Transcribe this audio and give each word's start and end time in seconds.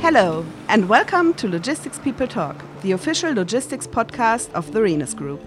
Hello, 0.00 0.44
and 0.68 0.88
welcome 0.88 1.34
to 1.34 1.48
Logistics 1.48 1.98
People 1.98 2.26
Talk, 2.26 2.64
the 2.82 2.92
official 2.92 3.32
logistics 3.32 3.86
podcast 3.86 4.50
of 4.52 4.72
the 4.72 4.80
Rhenus 4.80 5.14
Group, 5.14 5.40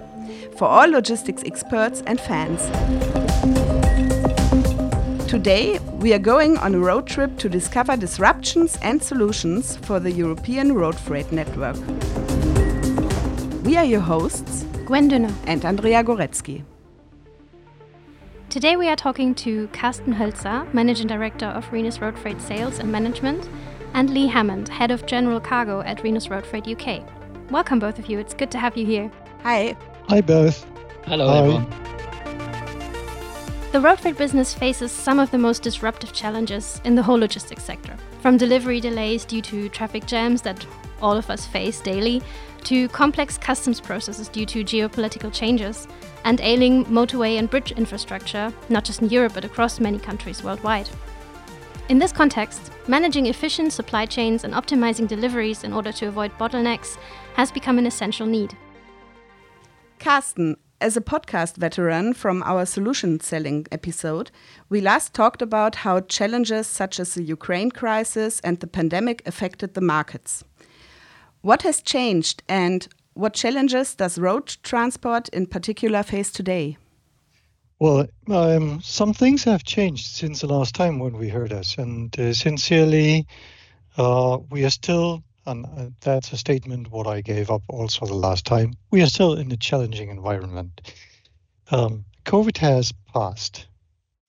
for 0.57 0.67
all 0.67 0.87
logistics 0.87 1.43
experts 1.43 2.03
and 2.05 2.21
fans. 2.21 2.61
Today, 5.29 5.79
we 5.99 6.13
are 6.13 6.19
going 6.19 6.57
on 6.57 6.75
a 6.75 6.79
road 6.79 7.07
trip 7.07 7.37
to 7.37 7.49
discover 7.49 7.97
disruptions 7.97 8.77
and 8.81 9.01
solutions 9.01 9.77
for 9.77 9.99
the 9.99 10.11
European 10.11 10.73
road 10.73 10.95
freight 10.95 11.31
network. 11.31 11.77
We 13.63 13.77
are 13.77 13.85
your 13.85 14.01
hosts, 14.01 14.63
Gwen 14.85 15.09
Dünner 15.09 15.33
and 15.45 15.63
Andrea 15.65 16.03
Goretzky. 16.03 16.63
Today 18.51 18.75
we 18.75 18.89
are 18.89 18.97
talking 18.97 19.33
to 19.35 19.69
Carsten 19.69 20.13
Hölzer, 20.13 20.73
Managing 20.73 21.07
Director 21.07 21.45
of 21.45 21.69
Rhenus 21.69 22.01
Road 22.01 22.19
Freight 22.19 22.41
Sales 22.41 22.79
and 22.79 22.91
Management, 22.91 23.49
and 23.93 24.09
Lee 24.09 24.27
Hammond, 24.27 24.67
Head 24.67 24.91
of 24.91 25.05
General 25.05 25.39
Cargo 25.39 25.79
at 25.83 26.03
Rhenus 26.03 26.29
Road 26.29 26.45
Freight 26.45 26.67
UK. 26.67 27.01
Welcome, 27.49 27.79
both 27.79 27.97
of 27.97 28.07
you. 28.07 28.19
It's 28.19 28.33
good 28.33 28.51
to 28.51 28.59
have 28.59 28.75
you 28.75 28.85
here. 28.85 29.09
Hi. 29.43 29.77
Hi, 30.09 30.19
both. 30.19 30.65
Hello, 31.05 31.29
Hi. 31.29 31.37
everyone. 31.37 31.65
The 33.71 33.79
road 33.79 34.01
freight 34.01 34.17
business 34.17 34.53
faces 34.53 34.91
some 34.91 35.17
of 35.17 35.31
the 35.31 35.37
most 35.37 35.63
disruptive 35.63 36.11
challenges 36.11 36.81
in 36.83 36.95
the 36.95 37.03
whole 37.03 37.19
logistics 37.19 37.63
sector. 37.63 37.95
From 38.21 38.35
delivery 38.35 38.81
delays 38.81 39.23
due 39.23 39.41
to 39.43 39.69
traffic 39.69 40.05
jams 40.05 40.41
that 40.41 40.65
all 41.01 41.15
of 41.15 41.29
us 41.29 41.45
face 41.45 41.79
daily, 41.79 42.21
to 42.65 42.87
complex 42.89 43.37
customs 43.37 43.79
processes 43.79 44.27
due 44.29 44.45
to 44.45 44.63
geopolitical 44.63 45.33
changes, 45.33 45.87
and 46.23 46.39
ailing 46.41 46.85
motorway 46.85 47.37
and 47.37 47.49
bridge 47.49 47.71
infrastructure, 47.71 48.53
not 48.69 48.83
just 48.83 49.01
in 49.01 49.09
Europe 49.09 49.33
but 49.33 49.45
across 49.45 49.79
many 49.79 49.99
countries 49.99 50.43
worldwide. 50.43 50.89
In 51.89 51.99
this 51.99 52.11
context, 52.11 52.71
managing 52.87 53.25
efficient 53.25 53.73
supply 53.73 54.05
chains 54.05 54.43
and 54.43 54.53
optimizing 54.53 55.07
deliveries 55.07 55.63
in 55.63 55.73
order 55.73 55.91
to 55.91 56.07
avoid 56.07 56.31
bottlenecks 56.37 56.97
has 57.33 57.51
become 57.51 57.77
an 57.77 57.85
essential 57.85 58.25
need. 58.25 58.55
Carsten, 59.99 60.55
as 60.79 60.97
a 60.97 61.01
podcast 61.01 61.57
veteran 61.57 62.13
from 62.13 62.41
our 62.43 62.65
solution 62.65 63.19
selling 63.19 63.67
episode, 63.71 64.31
we 64.67 64.81
last 64.81 65.13
talked 65.13 65.41
about 65.41 65.75
how 65.75 65.99
challenges 65.99 66.65
such 66.65 66.99
as 66.99 67.13
the 67.13 67.23
Ukraine 67.23 67.69
crisis 67.69 68.39
and 68.39 68.59
the 68.59 68.67
pandemic 68.67 69.21
affected 69.27 69.73
the 69.73 69.81
markets. 69.81 70.43
What 71.41 71.63
has 71.63 71.81
changed 71.81 72.43
and 72.47 72.87
what 73.13 73.33
challenges 73.33 73.95
does 73.95 74.19
road 74.19 74.57
transport 74.61 75.27
in 75.29 75.47
particular 75.47 76.03
face 76.03 76.31
today? 76.31 76.77
Well, 77.79 78.05
um, 78.27 78.79
some 78.81 79.13
things 79.13 79.43
have 79.45 79.63
changed 79.63 80.05
since 80.05 80.41
the 80.41 80.47
last 80.47 80.75
time 80.75 80.99
when 80.99 81.17
we 81.17 81.29
heard 81.29 81.51
us, 81.51 81.79
and 81.79 82.17
uh, 82.19 82.33
sincerely, 82.33 83.25
uh, 83.97 84.37
we 84.51 84.63
are 84.65 84.69
still, 84.69 85.23
and 85.47 85.65
uh, 85.65 85.89
that's 86.01 86.31
a 86.31 86.37
statement 86.37 86.91
what 86.91 87.07
I 87.07 87.21
gave 87.21 87.49
up 87.49 87.63
also 87.69 88.05
the 88.05 88.13
last 88.13 88.45
time. 88.45 88.75
We 88.91 89.01
are 89.01 89.07
still 89.07 89.33
in 89.33 89.51
a 89.51 89.57
challenging 89.57 90.09
environment. 90.09 90.93
Um, 91.71 92.05
COVID 92.23 92.57
has 92.59 92.93
passed. 93.15 93.65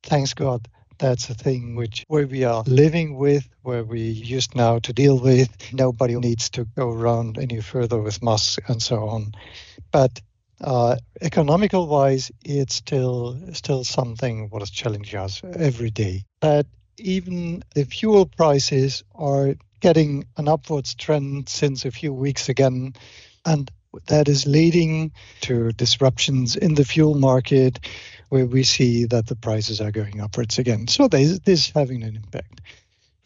Thanks 0.03 0.33
God. 0.33 0.67
That's 1.03 1.29
a 1.31 1.35
thing 1.35 1.75
which 1.75 2.05
where 2.07 2.29
we 2.29 2.45
are 2.45 2.63
living 2.65 3.17
with, 3.17 3.49
where 3.63 3.83
we 3.83 4.03
used 4.03 4.55
now 4.55 4.79
to 4.79 4.93
deal 4.93 5.19
with. 5.19 5.51
Nobody 5.73 6.15
needs 6.15 6.49
to 6.51 6.65
go 6.65 6.93
around 6.93 7.39
any 7.39 7.61
further 7.61 8.01
with 8.01 8.23
masks 8.23 8.61
and 8.69 8.81
so 8.81 9.09
on. 9.09 9.33
But 9.91 10.21
uh, 10.61 10.95
economical 11.21 11.89
wise, 11.89 12.31
it's 12.45 12.77
still 12.77 13.37
still 13.53 13.83
something 13.83 14.49
what 14.51 14.63
is 14.63 14.71
challenging 14.71 15.19
us 15.19 15.43
every 15.43 15.91
day. 15.91 16.23
That 16.41 16.67
even 16.99 17.65
the 17.75 17.85
fuel 17.85 18.27
prices 18.27 19.03
are 19.13 19.57
getting 19.81 20.27
an 20.37 20.47
upwards 20.47 20.95
trend 20.95 21.49
since 21.49 21.85
a 21.85 21.91
few 21.91 22.13
weeks 22.13 22.49
again, 22.49 22.95
and 23.45 23.69
that 24.07 24.29
is 24.29 24.47
leading 24.47 25.13
to 25.43 25.73
disruptions 25.73 26.57
in 26.57 26.75
the 26.75 26.85
fuel 26.85 27.15
market, 27.15 27.81
where 28.29 28.47
we 28.47 28.63
see 28.63 29.05
that 29.07 29.27
the 29.27 29.37
prices 29.37 29.81
are 29.81 29.91
going 29.91 30.21
upwards 30.21 30.59
again. 30.59 30.89
So 30.89 31.09
this, 31.09 31.39
is 31.47 31.71
having 31.71 32.03
an 32.03 32.17
impact. 32.17 32.61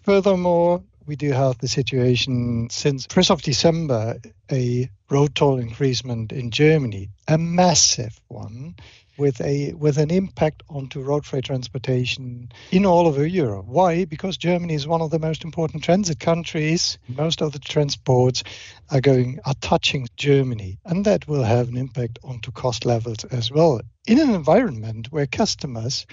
Furthermore, 0.02 0.82
we 1.06 1.16
do 1.16 1.30
have 1.32 1.58
the 1.58 1.68
situation 1.68 2.68
since 2.70 3.06
1st 3.06 3.30
of 3.30 3.42
December, 3.42 4.18
a 4.50 4.90
road 5.08 5.34
toll 5.34 5.58
increasement 5.58 6.32
in 6.32 6.50
Germany, 6.50 7.10
a 7.28 7.38
massive 7.38 8.20
one, 8.28 8.74
with 9.18 9.40
a 9.40 9.72
with 9.74 9.98
an 9.98 10.10
impact 10.10 10.62
onto 10.68 11.00
road 11.00 11.24
freight 11.24 11.44
transportation 11.44 12.50
in 12.70 12.86
all 12.86 13.06
over 13.06 13.26
Europe. 13.26 13.66
Why? 13.66 14.04
Because 14.04 14.36
Germany 14.36 14.74
is 14.74 14.86
one 14.86 15.00
of 15.00 15.10
the 15.10 15.18
most 15.18 15.44
important 15.44 15.82
transit 15.82 16.20
countries. 16.20 16.98
Most 17.08 17.42
of 17.42 17.52
the 17.52 17.58
transports 17.58 18.44
are 18.90 19.00
going 19.00 19.40
are 19.44 19.54
touching 19.60 20.08
Germany, 20.16 20.78
and 20.84 21.04
that 21.04 21.26
will 21.28 21.44
have 21.44 21.68
an 21.68 21.76
impact 21.76 22.18
onto 22.22 22.50
cost 22.52 22.84
levels 22.84 23.24
as 23.24 23.50
well. 23.50 23.80
In 24.06 24.18
an 24.18 24.30
environment 24.30 25.08
where 25.10 25.26
customers 25.26 26.06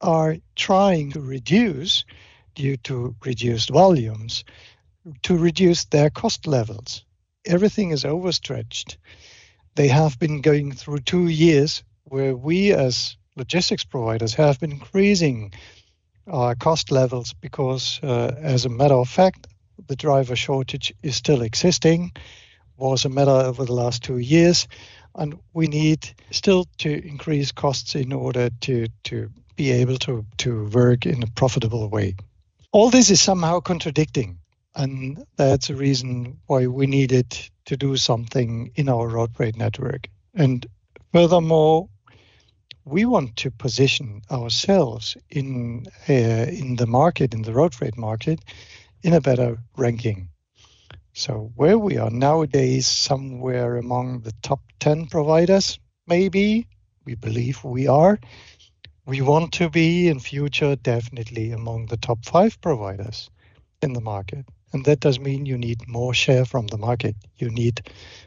are 0.00 0.36
trying 0.56 1.12
to 1.12 1.20
reduce 1.20 2.04
due 2.54 2.76
to 2.76 3.14
reduced 3.24 3.70
volumes 3.70 4.44
to 5.22 5.36
reduce 5.36 5.84
their 5.86 6.10
cost 6.10 6.46
levels. 6.46 7.04
Everything 7.46 7.90
is 7.90 8.04
overstretched. 8.04 8.98
They 9.74 9.88
have 9.88 10.18
been 10.18 10.42
going 10.42 10.72
through 10.72 11.00
two 11.00 11.28
years 11.28 11.82
where 12.04 12.36
we, 12.36 12.72
as 12.72 13.16
logistics 13.36 13.84
providers, 13.84 14.34
have 14.34 14.60
been 14.60 14.72
increasing 14.72 15.52
our 16.26 16.54
cost 16.54 16.90
levels 16.90 17.32
because, 17.34 18.00
uh, 18.02 18.34
as 18.38 18.64
a 18.64 18.68
matter 18.68 18.94
of 18.94 19.08
fact, 19.08 19.46
the 19.86 19.96
driver 19.96 20.36
shortage 20.36 20.92
is 21.02 21.16
still 21.16 21.42
existing, 21.42 22.12
was 22.76 23.04
a 23.04 23.08
matter 23.08 23.30
over 23.30 23.64
the 23.64 23.72
last 23.72 24.02
two 24.02 24.18
years, 24.18 24.68
and 25.14 25.38
we 25.52 25.66
need 25.66 26.08
still 26.30 26.66
to 26.78 27.06
increase 27.06 27.52
costs 27.52 27.94
in 27.94 28.12
order 28.12 28.50
to, 28.60 28.86
to 29.04 29.30
be 29.56 29.70
able 29.70 29.96
to, 29.96 30.24
to 30.38 30.66
work 30.68 31.06
in 31.06 31.22
a 31.22 31.26
profitable 31.26 31.88
way 31.88 32.14
all 32.72 32.88
this 32.88 33.10
is 33.10 33.20
somehow 33.20 33.60
contradicting. 33.60 34.38
And 34.74 35.24
that's 35.36 35.68
a 35.68 35.74
reason 35.74 36.38
why 36.46 36.66
we 36.66 36.86
needed 36.86 37.30
to 37.66 37.76
do 37.76 37.96
something 37.98 38.72
in 38.74 38.88
our 38.88 39.06
road 39.06 39.36
freight 39.36 39.56
network. 39.56 40.08
And 40.34 40.66
furthermore, 41.12 41.90
we 42.84 43.04
want 43.04 43.36
to 43.36 43.50
position 43.50 44.22
ourselves 44.30 45.16
in 45.30 45.86
uh, 46.08 46.12
in 46.12 46.76
the 46.76 46.86
market, 46.86 47.34
in 47.34 47.42
the 47.42 47.52
road 47.52 47.74
freight 47.74 47.96
market, 47.96 48.40
in 49.02 49.12
a 49.12 49.20
better 49.20 49.58
ranking. 49.76 50.28
So 51.12 51.52
where 51.56 51.78
we 51.78 51.98
are 51.98 52.10
nowadays, 52.10 52.86
somewhere 52.86 53.76
among 53.76 54.20
the 54.20 54.32
top 54.42 54.60
10 54.80 55.06
providers, 55.06 55.78
maybe 56.06 56.66
we 57.04 57.14
believe 57.14 57.62
we 57.64 57.86
are 57.86 58.18
we 59.04 59.20
want 59.20 59.52
to 59.54 59.68
be 59.68 60.08
in 60.08 60.20
future 60.20 60.76
definitely 60.76 61.50
among 61.50 61.86
the 61.86 61.96
top 61.96 62.24
five 62.24 62.60
providers 62.60 63.30
in 63.82 63.92
the 63.94 64.00
market. 64.00 64.46
And 64.72 64.84
that 64.84 65.00
does 65.00 65.18
mean 65.18 65.44
you 65.44 65.58
need 65.58 65.88
more 65.88 66.14
share 66.14 66.44
from 66.44 66.68
the 66.68 66.78
market. 66.78 67.16
You 67.36 67.50
need 67.50 67.82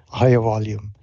higher 0.09 0.41
volume 0.41 0.94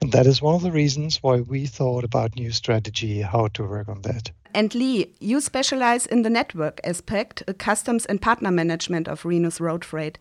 and 0.00 0.12
that 0.12 0.26
is 0.26 0.42
one 0.42 0.54
of 0.54 0.62
the 0.62 0.72
reasons 0.72 1.22
why 1.22 1.40
we 1.40 1.66
thought 1.66 2.04
about 2.04 2.36
new 2.36 2.52
strategy 2.52 3.22
how 3.22 3.48
to 3.48 3.64
work 3.64 3.88
on 3.88 4.02
that 4.02 4.30
And 4.54 4.74
Lee, 4.74 5.14
you 5.20 5.40
specialize 5.40 6.06
in 6.06 6.22
the 6.22 6.30
network 6.30 6.80
aspect, 6.84 7.42
customs 7.58 8.06
and 8.06 8.20
partner 8.20 8.50
management 8.50 9.08
of 9.08 9.24
Rhenus 9.24 9.60
Road 9.60 9.84
Freight. 9.84 10.18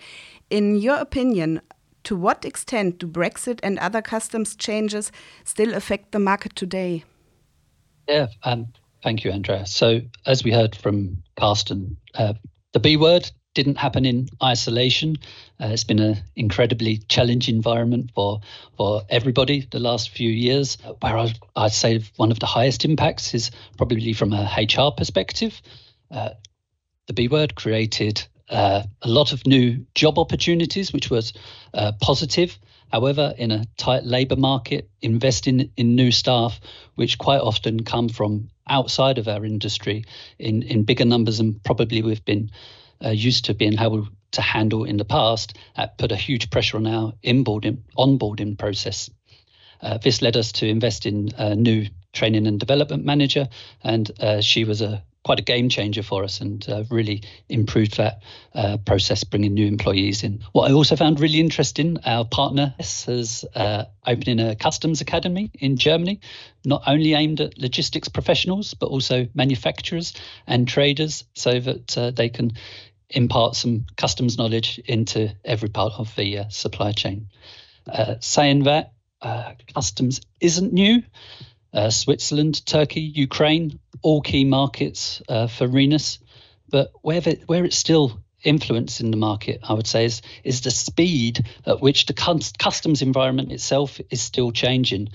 In 0.49 0.75
your 0.75 0.97
opinion, 0.97 1.61
to 2.03 2.15
what 2.15 2.45
extent 2.45 2.99
do 2.99 3.07
Brexit 3.07 3.59
and 3.63 3.79
other 3.79 4.01
customs 4.01 4.55
changes 4.55 5.11
still 5.43 5.73
affect 5.73 6.11
the 6.11 6.19
market 6.19 6.55
today? 6.55 7.03
Yeah, 8.07 8.27
um, 8.43 8.67
thank 9.03 9.23
you, 9.23 9.31
Andrea. 9.31 9.65
So, 9.65 10.01
as 10.25 10.43
we 10.43 10.51
heard 10.51 10.75
from 10.75 11.23
Carsten, 11.37 11.97
uh, 12.13 12.33
the 12.73 12.79
B 12.79 12.97
word 12.97 13.31
didn't 13.55 13.78
happen 13.78 14.05
in 14.05 14.29
isolation. 14.43 15.16
Uh, 15.59 15.69
it's 15.72 15.84
been 15.84 15.99
an 15.99 16.17
incredibly 16.35 16.97
challenging 16.97 17.55
environment 17.55 18.11
for 18.13 18.41
for 18.78 19.02
everybody 19.09 19.67
the 19.72 19.79
last 19.79 20.09
few 20.11 20.29
years. 20.29 20.78
Where 20.99 21.17
I'd, 21.17 21.40
I'd 21.55 21.72
say 21.72 22.03
one 22.17 22.31
of 22.31 22.40
the 22.40 22.46
highest 22.46 22.85
impacts 22.85 23.34
is 23.34 23.49
probably 23.78 24.13
from 24.13 24.34
a 24.34 24.49
HR 24.55 24.91
perspective. 24.96 25.59
Uh, 26.11 26.31
the 27.07 27.13
B 27.13 27.28
word 27.28 27.55
created 27.55 28.28
uh, 28.49 28.84
a 29.02 29.07
lot 29.07 29.34
of 29.34 29.47
new 29.47 29.85
job 29.96 30.19
opportunities, 30.19 30.93
which 30.93 31.09
was 31.09 31.34
uh, 31.73 31.93
positive. 32.02 32.57
However, 32.91 33.34
in 33.37 33.52
a 33.52 33.66
tight 33.78 34.03
labour 34.03 34.35
market, 34.35 34.90
investing 35.02 35.72
in 35.75 35.96
new 35.96 36.11
staff, 36.11 36.59
which 36.96 37.17
quite 37.17 37.41
often 37.41 37.84
come 37.84 38.09
from 38.09 38.49
outside 38.67 39.17
of 39.17 39.28
our 39.28 39.46
industry 39.46 40.05
in, 40.40 40.63
in 40.63 40.84
bigger 40.84 41.05
numbers 41.05 41.37
than 41.37 41.59
probably 41.63 42.02
we've 42.02 42.25
been 42.25 42.52
uh, 43.03 43.09
used 43.09 43.45
to 43.45 43.53
being 43.53 43.79
able 43.79 44.07
to 44.31 44.41
handle 44.41 44.83
in 44.83 44.97
the 44.97 45.05
past, 45.05 45.57
uh, 45.75 45.87
put 45.97 46.11
a 46.11 46.15
huge 46.15 46.49
pressure 46.49 46.77
on 46.77 46.87
our 46.87 47.13
inboarding, 47.23 47.79
onboarding 47.97 48.57
process. 48.57 49.09
Uh, 49.81 49.97
this 49.97 50.21
led 50.21 50.37
us 50.37 50.51
to 50.51 50.67
invest 50.67 51.05
in 51.05 51.29
a 51.37 51.55
new 51.55 51.87
training 52.13 52.47
and 52.47 52.59
development 52.59 53.05
manager, 53.05 53.47
and 53.83 54.11
uh, 54.19 54.41
she 54.41 54.63
was 54.63 54.81
a 54.81 55.03
quite 55.25 55.39
a 55.39 55.43
game 55.43 55.69
changer 55.69 56.03
for 56.03 56.23
us 56.23 56.39
and 56.39 56.69
uh, 56.69 56.83
really 56.91 57.23
improved 57.49 57.97
that 57.97 58.22
uh, 58.53 58.77
process, 58.77 59.23
bringing 59.23 59.55
new 59.55 59.66
employees 59.66 60.23
in. 60.23 60.39
What 60.51 60.69
I 60.69 60.73
also 60.75 60.95
found 60.95 61.19
really 61.19 61.39
interesting, 61.39 61.97
our 62.05 62.25
partner 62.25 62.75
is 62.77 63.43
uh, 63.55 63.85
opening 64.05 64.39
a 64.39 64.55
customs 64.55 65.01
academy 65.01 65.49
in 65.55 65.77
Germany, 65.77 66.22
not 66.63 66.83
only 66.85 67.16
aimed 67.16 67.41
at 67.41 67.57
logistics 67.57 68.07
professionals, 68.07 68.75
but 68.75 68.85
also 68.85 69.27
manufacturers 69.33 70.13
and 70.45 70.67
traders 70.67 71.23
so 71.33 71.59
that 71.59 71.97
uh, 71.97 72.11
they 72.11 72.29
can 72.29 72.53
impart 73.09 73.55
some 73.55 73.87
customs 73.97 74.37
knowledge 74.37 74.79
into 74.85 75.35
every 75.43 75.69
part 75.69 75.93
of 75.97 76.16
the 76.16 76.37
uh, 76.37 76.49
supply 76.49 76.91
chain. 76.91 77.29
Uh, 77.87 78.16
saying 78.19 78.66
that, 78.66 78.91
customs 79.73 80.21
isn't 80.39 80.71
new. 80.71 81.01
Uh, 81.75 81.89
Switzerland, 81.89 82.66
Turkey, 82.66 83.01
Ukraine, 83.01 83.79
all 84.01 84.22
key 84.22 84.45
markets 84.45 85.22
uh, 85.27 85.47
for 85.47 85.67
Rhenus. 85.67 86.19
But 86.69 86.91
where, 87.01 87.19
the, 87.19 87.37
where 87.47 87.66
it's 87.66 87.77
still 87.77 88.19
influencing 88.43 89.11
the 89.11 89.17
market, 89.17 89.59
I 89.61 89.73
would 89.73 89.85
say, 89.85 90.05
is, 90.05 90.22
is 90.45 90.61
the 90.61 90.72
speed 90.72 91.45
at 91.66 91.81
which 91.81 92.05
the 92.05 92.13
customs 92.57 93.01
environment 93.01 93.51
itself 93.51 93.99
is 94.09 94.22
still 94.22 94.51
changing. 94.53 95.09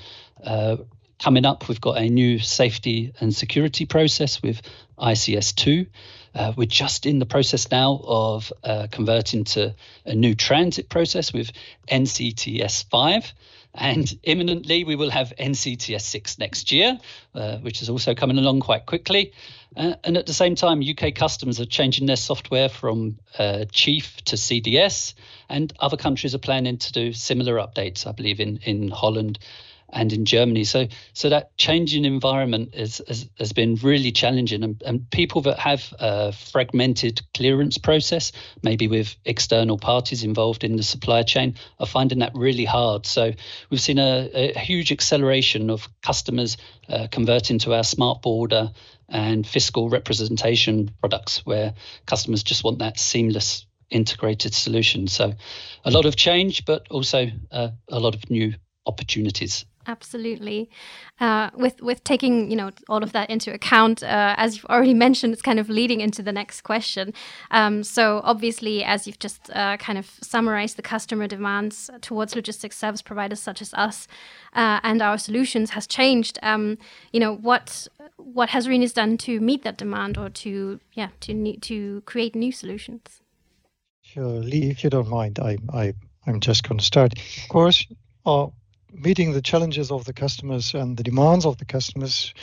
Uh, 0.45 0.77
coming 1.19 1.47
up, 1.47 1.67
we've 1.69 1.81
got 1.81 1.97
a 1.97 2.09
new 2.09 2.39
safety 2.39 3.15
and 3.21 3.35
security 3.35 3.87
process 3.87 4.43
with 4.43 4.61
ICS2. 4.99 5.87
Uh, 6.35 6.53
we're 6.57 6.67
just 6.67 7.07
in 7.07 7.19
the 7.19 7.27
process 7.27 7.71
now 7.71 8.01
of 8.05 8.53
uh, 8.63 8.87
converting 8.91 9.45
to 9.45 9.75
a 10.05 10.15
new 10.15 10.35
transit 10.35 10.89
process 10.89 11.33
with 11.33 11.53
NCTS 11.89 12.85
5. 12.91 13.33
And 13.75 14.13
imminently, 14.25 14.85
we 14.85 14.97
will 14.97 15.11
have 15.11 15.33
NCTS 15.39 16.03
6 16.03 16.39
next 16.39 16.73
year, 16.73 16.99
uh, 17.35 17.59
which 17.59 17.83
is 17.83 17.89
also 17.89 18.15
coming 18.15 18.39
along 18.39 18.61
quite 18.61 18.87
quickly. 18.87 19.33
Uh, 19.77 19.95
and 20.03 20.17
at 20.17 20.27
the 20.27 20.33
same 20.33 20.57
time, 20.57 20.83
UK 20.83 21.15
customs 21.15 21.61
are 21.61 21.67
changing 21.67 22.07
their 22.07 22.17
software 22.17 22.69
from 22.69 23.19
uh, 23.39 23.65
Chief 23.71 24.17
to 24.25 24.37
CDS, 24.37 25.15
and 25.49 25.73
other 25.79 25.97
countries 25.97 26.35
are 26.35 26.39
planning 26.39 26.79
to 26.79 26.93
do 26.93 27.13
similar 27.13 27.55
updates, 27.55 28.07
I 28.07 28.13
believe, 28.13 28.41
in, 28.41 28.59
in 28.65 28.91
Holland 28.91 29.39
and 29.93 30.13
in 30.13 30.25
Germany. 30.25 30.65
So 30.65 30.87
so 31.13 31.29
that 31.29 31.57
changing 31.57 32.05
environment 32.05 32.71
is, 32.75 33.03
has, 33.09 33.29
has 33.39 33.53
been 33.53 33.77
really 33.83 34.13
challenging. 34.13 34.63
And, 34.63 34.83
and 34.85 35.11
people 35.11 35.43
that 35.43 35.59
have 35.59 35.83
a 35.99 36.33
fragmented 36.33 37.21
clearance 37.35 37.79
process, 37.79 38.33
maybe 38.63 38.89
with 38.89 39.17
external 39.25 39.79
parties 39.79 40.23
involved 40.23 40.65
in 40.65 40.77
the 40.77 40.83
supply 40.83 41.23
chain, 41.23 41.55
are 41.79 41.87
finding 41.87 42.21
that 42.21 42.33
really 42.35 42.65
hard. 42.65 43.07
So 43.07 43.33
we've 43.71 43.81
seen 43.81 43.99
a, 43.99 44.31
a 44.57 44.59
huge 44.59 44.93
acceleration 44.93 45.71
of 45.71 45.89
customers 46.03 46.57
uh, 46.89 47.09
converting 47.11 47.59
to 47.61 47.75
our 47.75 47.85
smart 47.85 48.23
border 48.23 48.71
and 49.09 49.47
fiscal 49.47 49.89
representation 49.89 50.91
products 51.01 51.45
where 51.45 51.75
customers 52.07 52.43
just 52.43 52.65
want 52.65 52.79
that 52.79 52.99
seamless 52.99 53.67
integrated 53.91 54.55
solution. 54.55 55.09
So 55.09 55.35
a 55.85 55.91
lot 55.91 56.07
of 56.07 56.15
change, 56.15 56.65
but 56.65 56.87
also 56.91 57.27
uh, 57.51 57.71
a 57.89 57.99
lot 57.99 58.15
of 58.15 58.31
new 58.31 58.55
opportunities. 58.87 59.67
Absolutely. 59.87 60.69
Uh, 61.21 61.49
with 61.55 61.81
with 61.81 62.05
taking 62.05 62.51
you 62.51 62.57
know 62.57 62.71
all 62.89 63.03
of 63.03 63.13
that 63.13 63.31
into 63.31 63.53
account, 63.53 64.03
uh, 64.03 64.35
as 64.37 64.57
you've 64.57 64.67
already 64.67 64.95
mentioned, 65.07 65.33
it's 65.33 65.43
kind 65.43 65.59
of 65.59 65.71
leading 65.71 66.01
into 66.01 66.23
the 66.23 66.33
next 66.33 66.61
question. 66.63 67.15
Um, 67.51 67.83
so 67.83 68.21
obviously, 68.23 68.85
as 68.85 69.07
you've 69.07 69.19
just 69.19 69.51
uh, 69.55 69.79
kind 69.79 69.99
of 69.99 70.11
summarized, 70.21 70.77
the 70.77 70.83
customer 70.83 71.27
demands 71.27 71.91
towards 72.03 72.37
logistics 72.37 72.77
service 72.77 73.01
providers 73.01 73.41
such 73.41 73.63
as 73.63 73.73
us 73.75 74.07
uh, 74.53 74.81
and 74.83 75.01
our 75.01 75.17
solutions 75.17 75.71
has 75.71 75.87
changed. 75.87 76.39
Um, 76.43 76.77
you 77.13 77.21
know 77.21 77.35
what 77.37 77.89
what 78.17 78.51
has 78.51 78.69
Rhenus 78.69 78.93
done 78.93 79.17
to 79.19 79.41
meet 79.41 79.63
that 79.65 79.79
demand 79.79 80.19
or 80.19 80.29
to 80.29 80.79
yeah 80.93 81.09
to 81.21 81.57
to 81.57 82.03
create 82.03 82.37
new 82.37 82.53
solutions? 82.53 83.23
Sure, 84.03 84.41
Lee, 84.41 84.71
if 84.71 84.85
you 84.85 84.91
don't 84.91 85.09
mind, 85.09 85.39
I 85.39 85.57
I 85.73 85.95
I'm 86.27 86.41
just 86.41 86.69
going 86.69 86.79
to 86.79 86.85
start. 86.85 87.15
Of 87.19 87.49
course. 87.49 87.87
Uh, 88.27 88.49
meeting 88.93 89.33
the 89.33 89.43
challenges 89.43 89.91
of 89.91 90.05
the 90.05 90.13
customers 90.13 90.75
and 90.75 90.97
the 90.97 91.03
demands 91.03 91.47
of 91.47 91.59
the 91.59 91.65
customers, 91.65 92.35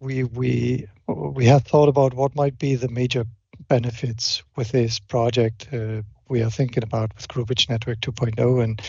we 0.00 0.24
we 0.24 0.86
we 1.08 1.46
have 1.46 1.64
thought 1.64 1.88
about 1.88 2.14
what 2.14 2.34
might 2.34 2.58
be 2.58 2.74
the 2.74 2.88
major 2.88 3.24
benefits 3.68 4.42
with 4.56 4.70
this 4.70 4.98
project. 4.98 5.68
Uh, 5.72 6.02
we 6.28 6.42
are 6.42 6.50
thinking 6.50 6.82
about 6.82 7.14
with 7.14 7.28
Groupage 7.28 7.68
Network 7.68 8.00
2.0, 8.00 8.64
and 8.64 8.82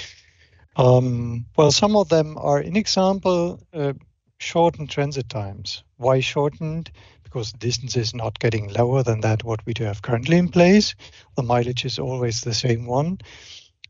um, 0.75 1.45
well, 1.57 1.71
some 1.71 1.95
of 1.95 2.09
them 2.09 2.38
are, 2.38 2.59
in 2.59 2.75
example, 2.75 3.59
uh, 3.73 3.94
shortened 4.39 4.89
transit 4.89 5.29
times. 5.29 5.83
Why 5.97 6.19
shortened? 6.19 6.91
Because 7.23 7.51
the 7.51 7.57
distance 7.57 7.97
is 7.97 8.13
not 8.13 8.39
getting 8.39 8.71
lower 8.73 9.03
than 9.03 9.21
that 9.21 9.44
what 9.44 9.65
we 9.65 9.73
do 9.73 9.83
have 9.83 10.01
currently 10.01 10.38
in 10.38 10.50
place. 10.50 10.95
The 11.35 11.44
mileage 11.44 11.85
is 11.85 12.00
always 12.00 12.41
the 12.41 12.53
same 12.53 12.85
one 12.85 13.19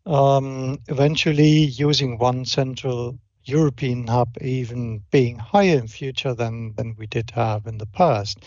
um, 0.06 0.80
eventually 0.88 1.66
using 1.66 2.18
one 2.18 2.46
central 2.46 3.18
European 3.46 4.08
hub 4.08 4.38
even 4.42 5.04
being 5.12 5.38
higher 5.38 5.78
in 5.78 5.88
future 5.88 6.34
than, 6.34 6.74
than 6.76 6.96
we 6.98 7.08
did 7.08 7.32
have 7.32 7.68
in 7.68 7.78
the 7.78 7.86
past, 7.86 8.40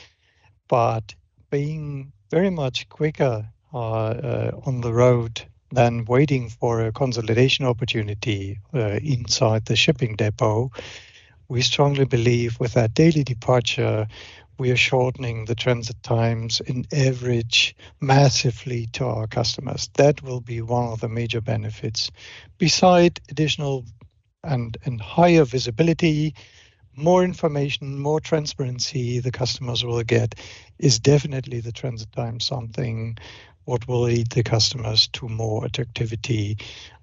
but 0.68 1.14
being 1.50 2.12
very 2.30 2.50
much 2.50 2.88
quicker 2.88 3.48
uh, 3.72 3.78
uh, 3.78 4.50
on 4.64 4.80
the 4.80 4.92
road 4.92 5.42
than 5.72 6.04
waiting 6.06 6.48
for 6.48 6.80
a 6.80 6.92
consolidation 6.92 7.66
opportunity 7.66 8.58
uh, 8.74 8.98
inside 9.02 9.64
the 9.66 9.76
shipping 9.76 10.16
depot. 10.16 10.70
We 11.48 11.62
strongly 11.62 12.04
believe 12.04 12.58
with 12.58 12.72
that 12.74 12.94
daily 12.94 13.22
departure, 13.22 14.06
we 14.58 14.70
are 14.70 14.76
shortening 14.76 15.44
the 15.44 15.54
transit 15.54 16.02
times 16.02 16.60
in 16.60 16.86
average 16.92 17.76
massively 18.00 18.86
to 18.92 19.04
our 19.04 19.26
customers. 19.26 19.90
That 19.94 20.22
will 20.22 20.40
be 20.40 20.62
one 20.62 20.88
of 20.92 21.00
the 21.00 21.08
major 21.08 21.40
benefits. 21.40 22.10
Beside 22.58 23.20
additional 23.28 23.84
and, 24.42 24.76
and 24.84 25.00
higher 25.00 25.44
visibility, 25.44 26.34
more 26.94 27.22
information, 27.22 27.98
more 27.98 28.20
transparency 28.20 29.18
the 29.18 29.32
customers 29.32 29.84
will 29.84 30.02
get 30.02 30.34
is 30.78 30.98
definitely 30.98 31.60
the 31.60 31.72
transit 31.72 32.10
time 32.12 32.40
something 32.40 33.18
what 33.64 33.86
will 33.88 34.02
lead 34.02 34.30
the 34.30 34.44
customers 34.44 35.08
to 35.08 35.28
more 35.28 35.64
attractivity 35.64 36.56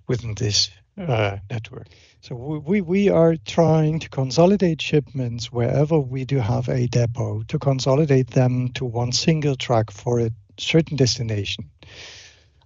within 0.08 0.34
this 0.36 0.72
uh, 0.98 1.38
network. 1.50 1.88
So 2.22 2.36
we, 2.36 2.82
we 2.82 3.10
are 3.10 3.36
trying 3.46 4.00
to 4.00 4.10
consolidate 4.10 4.82
shipments 4.82 5.52
wherever 5.52 6.00
we 6.00 6.26
do 6.26 6.38
have 6.38 6.70
a 6.70 6.88
depot 6.88 7.44
to 7.48 7.60
consolidate 7.60 8.32
them 8.32 8.70
to 8.76 8.86
one 8.86 9.12
single 9.12 9.56
truck 9.56 9.92
for 9.92 10.20
a 10.20 10.32
certain 10.58 10.98
destination. 10.98 11.70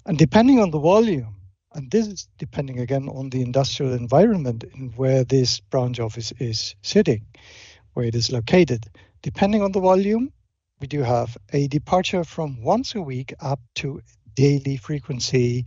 And 0.06 0.18
depending 0.18 0.60
on 0.60 0.72
the 0.72 0.80
volume, 0.80 1.36
and 1.74 1.92
this 1.92 2.08
is 2.08 2.28
depending 2.38 2.80
again 2.80 3.10
on 3.10 3.30
the 3.30 3.42
industrial 3.42 3.94
environment 3.94 4.64
in 4.64 4.90
where 4.96 5.24
this 5.24 5.60
branch 5.60 6.00
office 6.00 6.32
is 6.40 6.76
sitting, 6.82 7.26
where 7.94 8.06
it 8.06 8.16
is 8.16 8.32
located, 8.32 8.86
depending 9.22 9.62
on 9.62 9.72
the 9.72 9.80
volume, 9.80 10.32
we 10.80 10.88
do 10.88 11.02
have 11.02 11.38
a 11.54 11.68
departure 11.68 12.24
from 12.24 12.62
once 12.62 12.96
a 12.96 13.02
week 13.02 13.34
up 13.40 13.60
to 13.76 14.02
daily 14.36 14.78
frequency 14.78 15.66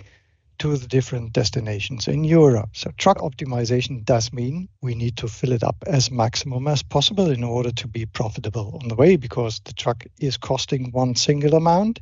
to 0.60 0.76
the 0.76 0.86
different 0.86 1.32
destinations 1.32 2.06
in 2.06 2.22
Europe. 2.22 2.68
So 2.74 2.90
truck 2.98 3.18
optimization 3.18 4.04
does 4.04 4.30
mean 4.30 4.68
we 4.82 4.94
need 4.94 5.16
to 5.16 5.28
fill 5.28 5.52
it 5.52 5.64
up 5.64 5.76
as 5.86 6.10
maximum 6.10 6.68
as 6.68 6.82
possible 6.82 7.30
in 7.30 7.42
order 7.42 7.72
to 7.72 7.88
be 7.88 8.04
profitable 8.04 8.78
on 8.80 8.88
the 8.88 8.94
way 8.94 9.16
because 9.16 9.60
the 9.64 9.72
truck 9.72 10.04
is 10.18 10.36
costing 10.36 10.92
one 10.92 11.14
single 11.14 11.54
amount 11.54 12.00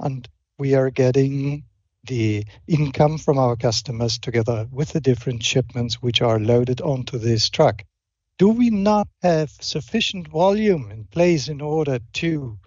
and 0.00 0.28
we 0.58 0.74
are 0.74 0.90
getting 0.90 1.62
the 2.04 2.44
income 2.66 3.18
from 3.18 3.38
our 3.38 3.54
customers 3.54 4.18
together 4.18 4.66
with 4.72 4.90
the 4.90 5.00
different 5.00 5.44
shipments 5.44 6.02
which 6.02 6.20
are 6.20 6.40
loaded 6.40 6.80
onto 6.80 7.18
this 7.18 7.48
truck. 7.48 7.84
Do 8.38 8.48
we 8.48 8.70
not 8.70 9.06
have 9.22 9.50
sufficient 9.60 10.26
volume 10.26 10.90
in 10.90 11.04
place 11.04 11.48
in 11.48 11.60
order 11.60 12.00
to 12.14 12.58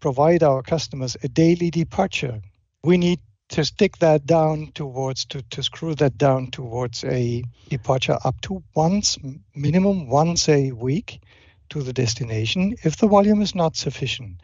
provide 0.00 0.42
our 0.42 0.62
customers 0.62 1.18
a 1.22 1.28
daily 1.28 1.70
departure? 1.70 2.40
We 2.82 2.96
need 2.96 3.20
to 3.48 3.64
stick 3.64 3.98
that 3.98 4.26
down 4.26 4.70
towards 4.74 5.24
to, 5.26 5.42
to 5.50 5.62
screw 5.62 5.94
that 5.94 6.18
down 6.18 6.50
towards 6.50 7.04
a 7.04 7.42
departure 7.68 8.18
up 8.24 8.40
to 8.42 8.62
once 8.74 9.16
minimum 9.54 10.08
once 10.08 10.48
a 10.48 10.72
week 10.72 11.20
to 11.70 11.82
the 11.82 11.92
destination 11.92 12.74
if 12.84 12.96
the 12.96 13.08
volume 13.08 13.42
is 13.42 13.54
not 13.54 13.76
sufficient. 13.76 14.40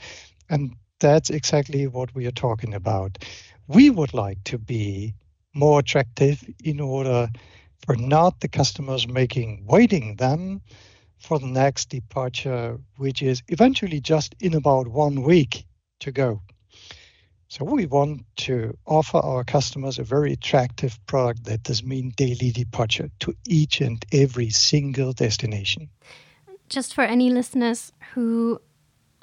And 0.48 0.74
that's 1.00 1.30
exactly 1.30 1.86
what 1.86 2.14
we 2.14 2.26
are 2.26 2.32
talking 2.32 2.74
about. 2.74 3.18
We 3.66 3.90
would 3.90 4.14
like 4.14 4.42
to 4.44 4.58
be 4.58 5.14
more 5.54 5.80
attractive 5.80 6.44
in 6.62 6.80
order 6.80 7.28
for 7.86 7.96
not 7.96 8.40
the 8.40 8.48
customers 8.48 9.06
making 9.06 9.64
waiting 9.66 10.16
them 10.16 10.62
for 11.18 11.38
the 11.38 11.46
next 11.46 11.90
departure 11.90 12.78
which 12.96 13.22
is 13.22 13.42
eventually 13.48 14.00
just 14.00 14.34
in 14.40 14.54
about 14.54 14.88
one 14.88 15.22
week 15.22 15.64
to 16.00 16.10
go 16.10 16.40
so 17.48 17.64
we 17.64 17.86
want 17.86 18.24
to 18.36 18.76
offer 18.86 19.18
our 19.18 19.44
customers 19.44 19.98
a 19.98 20.04
very 20.04 20.32
attractive 20.32 20.98
product 21.06 21.44
that 21.44 21.62
does 21.62 21.82
mean 21.82 22.12
daily 22.16 22.50
departure 22.50 23.10
to 23.20 23.34
each 23.48 23.80
and 23.80 24.04
every 24.12 24.50
single 24.50 25.12
destination. 25.12 25.88
Just 26.68 26.94
for 26.94 27.04
any 27.04 27.30
listeners 27.30 27.92
who 28.14 28.60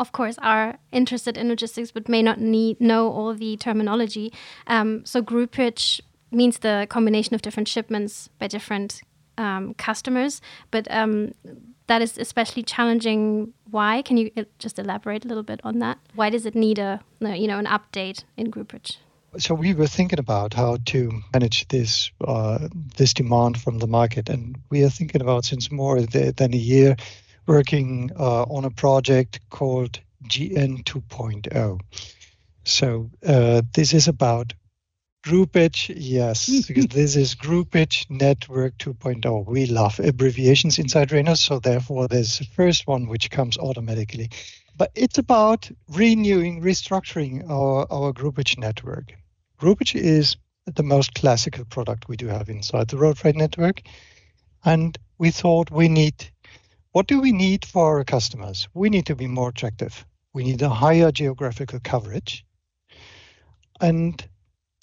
of 0.02 0.12
course, 0.12 0.36
are 0.40 0.80
interested 0.92 1.38
in 1.38 1.48
logistics 1.48 1.92
but 1.92 2.10
may 2.10 2.24
not 2.24 2.40
need 2.40 2.82
know 2.82 3.12
all 3.12 3.36
the 3.36 3.56
terminology. 3.58 4.34
Um, 4.66 5.06
so 5.06 5.22
groupage 5.22 6.02
means 6.32 6.58
the 6.60 6.88
combination 6.90 7.36
of 7.36 7.44
different 7.44 7.68
shipments 7.68 8.28
by 8.40 8.48
different 8.48 9.04
um, 9.38 9.76
customers, 9.76 10.42
but 10.72 10.90
um, 10.90 11.34
that 11.92 12.02
is 12.02 12.18
especially 12.18 12.64
challenging. 12.64 13.54
Why? 13.70 14.02
Can 14.02 14.16
you 14.16 14.32
uh, 14.38 14.44
just 14.60 14.80
elaborate 14.80 15.26
a 15.26 15.28
little 15.28 15.44
bit 15.44 15.60
on 15.66 15.80
that? 15.80 15.98
Why 16.16 16.30
does 16.30 16.46
it 16.46 16.56
need 16.56 16.80
a 16.80 17.02
you 17.20 17.48
know 17.48 17.60
an 17.60 17.66
update 17.66 18.24
in 18.38 18.50
groupage? 18.50 18.98
So 19.38 19.54
we 19.54 19.74
were 19.74 19.88
thinking 19.88 20.20
about 20.20 20.54
how 20.54 20.78
to 20.86 21.22
manage 21.34 21.68
this 21.68 22.12
uh, 22.26 22.70
this 22.98 23.14
demand 23.14 23.60
from 23.62 23.80
the 23.80 23.88
market, 23.88 24.30
and 24.30 24.58
we 24.70 24.84
are 24.86 24.90
thinking 24.90 25.22
about 25.22 25.44
since 25.44 25.70
more 25.70 26.02
than 26.02 26.54
a 26.54 26.64
year 26.74 26.96
working 27.46 28.12
uh, 28.18 28.44
on 28.44 28.64
a 28.64 28.72
project 28.72 29.42
called 29.50 30.00
GN 30.30 30.84
2.0. 30.86 31.80
So 32.64 33.10
uh, 33.26 33.64
this 33.74 33.94
is 33.94 34.08
about 34.08 34.54
groupage, 35.24 35.94
yes, 35.96 36.48
hmm. 36.48 36.60
because 36.68 36.88
this 36.88 37.16
is 37.16 37.36
groupage 37.36 38.10
network 38.10 38.78
2.0. 38.78 39.46
We 39.46 39.66
love 39.68 40.00
abbreviations 40.00 40.80
inside 40.80 41.10
Rhenus, 41.10 41.38
so 41.38 41.60
therefore 41.60 42.08
there's 42.08 42.40
the 42.40 42.46
first 42.46 42.88
one 42.88 43.08
which 43.08 43.30
comes 43.30 43.58
automatically. 43.58 44.30
But 44.78 44.92
it's 44.96 45.18
about 45.18 45.70
renewing, 45.90 46.62
restructuring 46.62 47.50
our, 47.50 47.86
our 47.92 48.14
groupage 48.14 48.58
network. 48.58 49.14
Groupage 49.60 49.96
is 49.96 50.38
the 50.66 50.84
most 50.84 51.14
classical 51.14 51.66
product 51.66 52.08
we 52.08 52.18
do 52.18 52.28
have 52.28 52.50
inside 52.50 52.88
the 52.88 52.98
road 52.98 53.18
freight 53.18 53.36
network. 53.36 53.82
And 54.64 54.98
we 55.18 55.32
thought 55.32 55.72
we 55.72 55.88
need 55.88 56.32
what 56.92 57.08
do 57.08 57.22
we 57.22 57.32
need 57.32 57.64
for 57.64 57.98
our 57.98 58.04
customers? 58.04 58.68
We 58.74 58.90
need 58.90 59.06
to 59.06 59.16
be 59.16 59.28
more 59.28 59.50
attractive. 59.50 60.06
We 60.34 60.44
need 60.44 60.62
a 60.62 60.70
higher 60.70 61.12
geographical 61.12 61.80
coverage. 61.82 62.46
And 63.80 64.22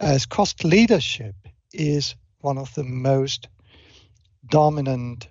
as 0.00 0.26
cost 0.26 0.64
leadership 0.64 1.34
is 1.72 2.14
one 2.40 2.58
of 2.58 2.72
the 2.74 2.84
most 2.84 3.48
dominant 4.48 5.28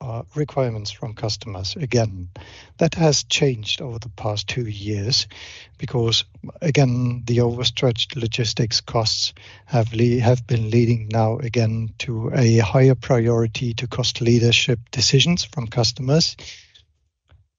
uh, 0.00 0.22
requirements 0.34 0.90
from 0.90 1.14
customers. 1.14 1.76
Again, 1.76 2.30
that 2.78 2.94
has 2.94 3.24
changed 3.24 3.82
over 3.82 3.98
the 3.98 4.08
past 4.08 4.48
two 4.48 4.66
years 4.66 5.28
because, 5.76 6.24
again, 6.62 7.22
the 7.26 7.40
overstretched 7.40 8.16
logistics 8.16 8.80
costs 8.80 9.34
have 9.66 9.92
le- 9.92 10.20
have 10.20 10.46
been 10.46 10.70
leading 10.70 11.08
now 11.08 11.38
again 11.38 11.90
to 11.98 12.30
a 12.34 12.58
higher 12.58 12.94
priority 12.94 13.74
to 13.74 13.86
cost 13.86 14.22
leadership 14.22 14.78
decisions 14.90 15.44
from 15.44 15.66
customers. 15.66 16.36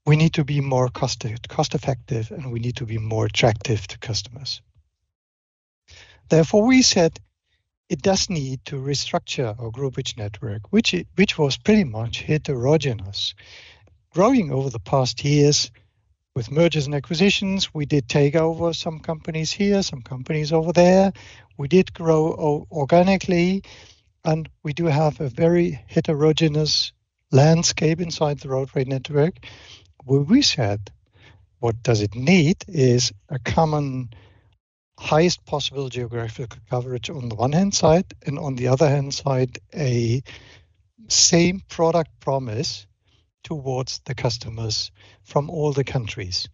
We 0.07 0.15
need 0.15 0.33
to 0.33 0.43
be 0.43 0.61
more 0.61 0.89
cost 0.89 1.23
cost 1.47 1.75
effective 1.75 2.31
and 2.31 2.51
we 2.51 2.59
need 2.59 2.77
to 2.77 2.87
be 2.87 2.97
more 2.97 3.27
attractive 3.27 3.87
to 3.87 3.99
customers. 3.99 4.61
Therefore, 6.31 6.65
we 6.65 6.81
said 6.81 7.19
it 7.89 8.01
does 8.01 8.29
need 8.29 8.63
to 8.67 8.77
restructure 8.77 9.49
our 9.59 9.69
groupage 9.69 10.15
network, 10.15 10.71
which, 10.71 10.93
it, 10.93 11.07
which 11.15 11.37
was 11.37 11.57
pretty 11.57 11.83
much 11.83 12.21
heterogeneous. 12.21 13.35
Growing 14.11 14.49
over 14.49 14.69
the 14.69 14.79
past 14.79 15.25
years 15.25 15.71
with 16.33 16.49
mergers 16.49 16.85
and 16.85 16.95
acquisitions, 16.95 17.73
we 17.73 17.85
did 17.85 18.07
take 18.07 18.37
over 18.37 18.71
some 18.71 18.99
companies 19.01 19.51
here, 19.51 19.83
some 19.83 20.01
companies 20.03 20.53
over 20.53 20.71
there. 20.71 21.11
We 21.57 21.67
did 21.67 21.93
grow 21.93 22.65
organically, 22.71 23.63
and 24.23 24.47
we 24.63 24.71
do 24.71 24.85
have 24.85 25.19
a 25.19 25.27
very 25.27 25.83
heterogeneous 25.87 26.93
landscape 27.33 27.99
inside 27.99 28.39
the 28.39 28.47
road 28.47 28.69
network. 28.73 29.35
We 30.05 30.43
said, 30.43 30.91
what 31.59 31.83
does 31.83 32.01
it 32.01 32.15
need 32.15 32.63
is 32.69 33.11
a 33.27 33.37
common 33.37 34.11
highest 35.01 35.43
possible 35.45 35.89
geographical 35.89 36.59
coverage 36.69 37.09
on 37.09 37.27
the 37.27 37.35
one 37.35 37.51
hand 37.51 37.73
side, 37.73 38.13
and 38.25 38.37
on 38.37 38.55
the 38.55 38.67
other 38.67 38.87
hand 38.87 39.13
side, 39.13 39.57
a 39.73 40.21
same 41.07 41.61
product 41.67 42.11
promise 42.19 42.85
towards 43.43 43.99
the 44.05 44.13
customers 44.13 44.91
from 45.23 45.49
all 45.49 45.73
the 45.73 45.83
countries. 45.83 46.47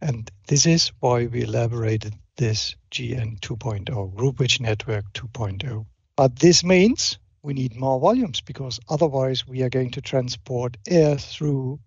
And 0.00 0.28
this 0.48 0.66
is 0.66 0.92
why 0.98 1.26
we 1.26 1.44
elaborated 1.44 2.14
this 2.36 2.74
GN 2.90 3.38
2.0, 3.38 4.14
Group 4.16 4.36
Groupage 4.36 4.60
Network 4.60 5.04
2.0. 5.14 5.86
But 6.16 6.36
this 6.36 6.64
means 6.64 7.18
we 7.42 7.54
need 7.54 7.76
more 7.76 8.00
volumes 8.00 8.40
because 8.40 8.80
otherwise 8.88 9.46
we 9.46 9.62
are 9.62 9.70
going 9.70 9.92
to 9.92 10.00
transport 10.00 10.76
air 10.88 11.16
through 11.18 11.78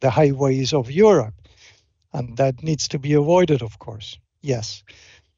the 0.00 0.10
highways 0.10 0.74
of 0.74 0.90
Europe. 0.90 1.34
And 2.12 2.36
that 2.36 2.62
needs 2.62 2.88
to 2.88 2.98
be 2.98 3.14
avoided, 3.14 3.62
of 3.62 3.78
course. 3.78 4.18
Yes 4.42 4.84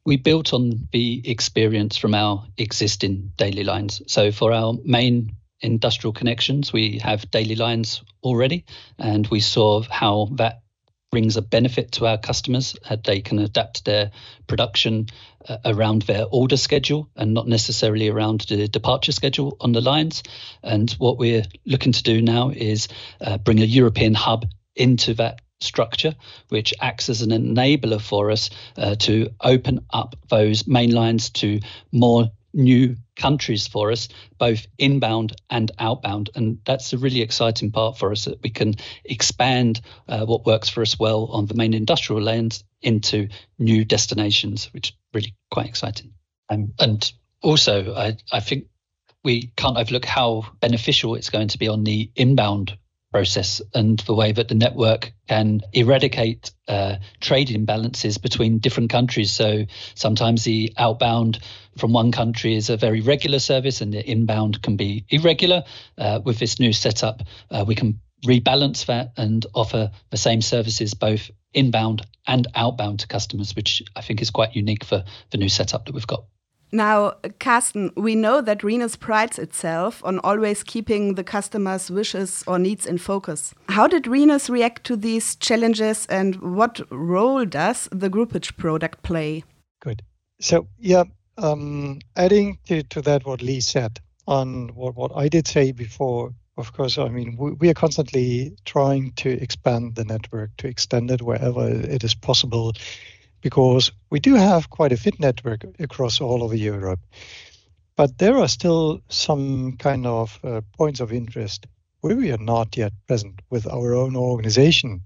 we 0.07 0.17
built 0.17 0.55
on 0.55 0.89
the 0.93 1.29
experience 1.29 1.97
from 1.97 2.15
our 2.15 2.47
existing 2.57 3.33
daily 3.37 3.65
lines. 3.65 4.01
So 4.07 4.31
for 4.31 4.53
our 4.53 4.75
main 4.85 5.37
industrial 5.61 6.13
connections, 6.13 6.73
we 6.73 7.01
have 7.03 7.31
daily 7.31 7.57
lines 7.57 8.03
already, 8.23 8.65
and 8.99 9.27
we 9.27 9.41
saw 9.41 9.83
how 9.83 10.29
that 10.37 10.63
brings 11.11 11.37
a 11.37 11.43
benefit 11.43 11.93
to 11.93 12.07
our 12.07 12.19
customers. 12.19 12.77
Uh, 12.89 12.97
they 13.03 13.21
can 13.21 13.39
adapt 13.39 13.85
their 13.85 14.11
production 14.47 15.07
uh, 15.49 15.59
around 15.65 16.03
their 16.03 16.27
order 16.31 16.57
schedule 16.57 17.09
and 17.17 17.33
not 17.33 17.49
necessarily 17.49 18.09
around 18.09 18.43
the 18.43 18.69
departure 18.69 19.13
schedule 19.13 19.57
on 19.61 19.73
the 19.73 19.81
lines. 19.81 20.23
And 20.63 20.91
what 20.99 21.19
we're 21.19 21.45
looking 21.65 21.93
to 21.93 22.03
do 22.03 22.21
now 22.23 22.51
is 22.51 22.89
uh, 23.21 23.39
bring 23.39 23.61
a 23.61 23.65
European 23.65 24.15
hub 24.15 24.47
into 24.75 25.15
that 25.15 25.41
structure, 25.61 26.15
which 26.49 26.75
acts 26.81 27.09
as 27.09 27.23
an 27.23 27.31
enabler 27.31 28.01
for 28.01 28.31
us 28.31 28.51
uh, 28.77 28.95
to 28.97 29.31
open 29.41 29.81
up 29.93 30.17
those 30.29 30.67
main 30.67 30.93
lines 30.93 31.31
to 31.31 31.61
more 31.93 32.31
new 32.53 32.97
countries 33.17 33.67
for 33.67 33.93
us, 33.93 34.09
both 34.39 34.67
inbound 34.79 35.37
and 35.51 35.71
outbound. 35.79 36.31
And 36.35 36.59
that's 36.65 36.93
a 36.93 36.99
really 36.99 37.21
exciting 37.21 37.71
part 37.71 37.99
for 37.99 38.13
us 38.13 38.25
that 38.25 38.43
we 38.43 38.51
can 38.51 38.75
expand 39.05 39.81
uh, 40.09 40.25
what 40.25 40.47
works 40.47 40.69
for 40.69 40.83
us 40.83 40.99
well 40.99 41.27
on 41.27 41.47
the 41.47 41.55
main 41.55 41.75
industrial 41.75 42.23
lanes 42.23 42.65
into 42.81 43.29
new 43.59 43.85
destinations, 43.85 44.73
which 44.73 44.91
is 44.91 44.97
really 45.13 45.35
quite 45.51 45.67
exciting. 45.67 46.13
Um, 46.49 46.73
and 46.79 47.13
also, 47.43 47.95
I, 47.95 48.17
I 48.33 48.41
think 48.41 48.67
we 49.23 49.53
can't 49.57 49.77
overlook 49.77 50.05
how 50.05 50.47
beneficial 50.61 51.15
it's 51.15 51.31
going 51.31 51.49
to 51.49 51.59
be 51.59 51.69
on 51.69 51.85
the 51.85 52.11
inbound 52.15 52.79
process 53.16 53.62
and 53.73 54.00
the 54.00 54.12
way 54.12 54.30
that 54.30 54.49
the 54.49 54.54
network 54.54 55.11
can 55.26 55.62
eradicate 55.73 56.50
uh, 56.68 56.96
trade 57.18 57.49
imbalances 57.49 58.20
between 58.20 58.58
different 58.58 58.90
countries. 58.90 59.30
So 59.30 59.64
sometimes 59.94 60.44
the 60.44 60.75
outbound 60.76 61.38
from 61.78 61.94
one 61.94 62.12
country 62.12 62.54
is 62.54 62.68
a 62.68 62.76
very 62.76 63.00
regular 63.00 63.38
service 63.38 63.80
and 63.80 63.90
the 63.90 64.04
inbound 64.06 64.61
can 64.61 64.76
be 64.76 65.06
irregular. 65.08 65.64
Uh, 65.96 66.20
with 66.23 66.38
this 66.38 66.61
new 66.61 66.75
setup, 66.75 67.23
uh, 67.50 67.64
we 67.66 67.75
can 67.75 68.00
rebalance 68.26 68.85
that 68.85 69.12
and 69.16 69.46
offer 69.54 69.92
the 70.11 70.18
same 70.18 70.42
services 70.42 70.92
both 70.92 71.30
inbound 71.54 72.06
and 72.26 72.46
outbound 72.54 73.00
to 73.00 73.06
customers, 73.06 73.56
which 73.56 73.82
I 73.96 74.02
think 74.02 74.20
is 74.20 74.28
quite 74.28 74.54
unique 74.54 74.85
for 74.85 75.04
the 75.30 75.38
new 75.38 75.49
setup 75.49 75.87
that 75.87 75.94
we've 75.94 76.06
got. 76.06 76.26
Now, 76.76 77.14
Carsten, 77.40 77.90
we 77.97 78.14
know 78.14 78.42
that 78.42 78.59
Rhenus 78.59 79.00
prides 79.00 79.38
itself 79.38 80.04
on 80.04 80.18
always 80.18 80.62
keeping 80.62 81.14
the 81.14 81.25
customer's 81.25 81.90
wishes 81.90 82.45
or 82.47 82.59
needs 82.59 82.85
in 82.85 82.99
focus. 82.99 83.54
How 83.71 83.87
did 83.87 84.04
Rhenus 84.04 84.50
react 84.50 84.85
to 84.85 84.95
these 84.97 85.37
challenges 85.37 86.04
and 86.11 86.37
what 86.37 86.83
role 86.90 87.47
does 87.47 87.88
the 87.92 88.11
groupage 88.11 88.59
product 88.59 89.02
play? 89.02 89.42
Good. 89.80 90.02
So, 90.42 90.68
yeah, 90.78 91.04
um, 91.38 92.00
adding 92.14 92.59
to, 92.66 92.83
to 92.83 93.00
that 93.00 93.25
what 93.25 93.40
Lee 93.40 93.61
said 93.61 93.99
on 94.26 94.68
what, 94.75 94.97
what 94.97 95.12
I 95.16 95.28
did 95.28 95.49
say 95.49 95.73
before, 95.73 96.35
of 96.59 96.75
course, 96.75 96.99
I 96.99 97.09
mean, 97.09 97.38
we, 97.38 97.52
we 97.52 97.68
are 97.71 97.75
constantly 97.75 98.54
trying 98.66 99.12
to 99.12 99.30
expand 99.30 99.95
the 99.95 100.04
network, 100.04 100.50
to 100.59 100.68
extend 100.68 101.11
it 101.11 101.23
wherever 101.23 101.66
it 101.66 102.04
is 102.04 102.14
possible 102.14 102.75
because 103.40 103.93
we 104.11 104.21
do 104.21 104.35
have 104.35 104.71
quite 104.71 104.93
a 104.93 104.97
fit 104.97 105.21
network 105.21 105.64
across 105.78 106.21
all 106.21 106.43
over 106.43 106.57
Europe. 106.57 107.00
But 107.97 108.19
there 108.19 108.37
are 108.37 108.49
still 108.49 109.00
some 109.09 109.76
kind 109.78 110.07
of 110.07 110.38
uh, 110.45 110.61
points 110.76 111.00
of 111.00 111.12
interest 111.12 111.66
where 112.00 112.16
we 112.16 112.31
are 112.31 112.38
not 112.38 112.76
yet 112.76 112.93
present 113.07 113.40
with 113.50 113.66
our 113.66 113.95
own 113.95 114.16
organization 114.16 115.02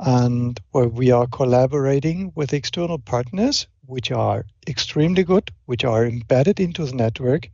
and 0.00 0.60
where 0.72 0.88
we 0.88 1.10
are 1.10 1.26
collaborating 1.26 2.32
with 2.34 2.52
external 2.52 2.98
partners, 2.98 3.66
which 3.86 4.10
are 4.10 4.44
extremely 4.66 5.24
good, 5.24 5.50
which 5.66 5.84
are 5.84 6.04
embedded 6.04 6.60
into 6.60 6.84
the 6.84 6.94
network. 6.94 7.50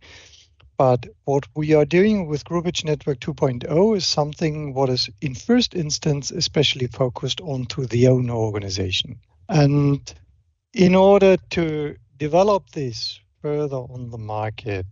But 0.76 1.06
what 1.24 1.46
we 1.54 1.74
are 1.74 1.84
doing 1.84 2.26
with 2.26 2.44
Groupage 2.44 2.84
Network 2.84 3.20
2.0 3.20 3.96
is 3.96 4.06
something 4.06 4.74
what 4.74 4.90
is 4.90 5.08
in 5.20 5.34
first 5.34 5.74
instance 5.74 6.30
especially 6.30 6.88
focused 6.88 7.40
onto 7.40 7.86
the 7.86 8.08
owner 8.08 8.34
organization. 8.34 9.20
And 9.48 10.14
in 10.72 10.94
order 10.94 11.36
to 11.50 11.96
develop 12.18 12.70
this 12.70 13.20
further 13.44 13.76
on 13.76 14.08
the 14.08 14.16
market. 14.16 14.86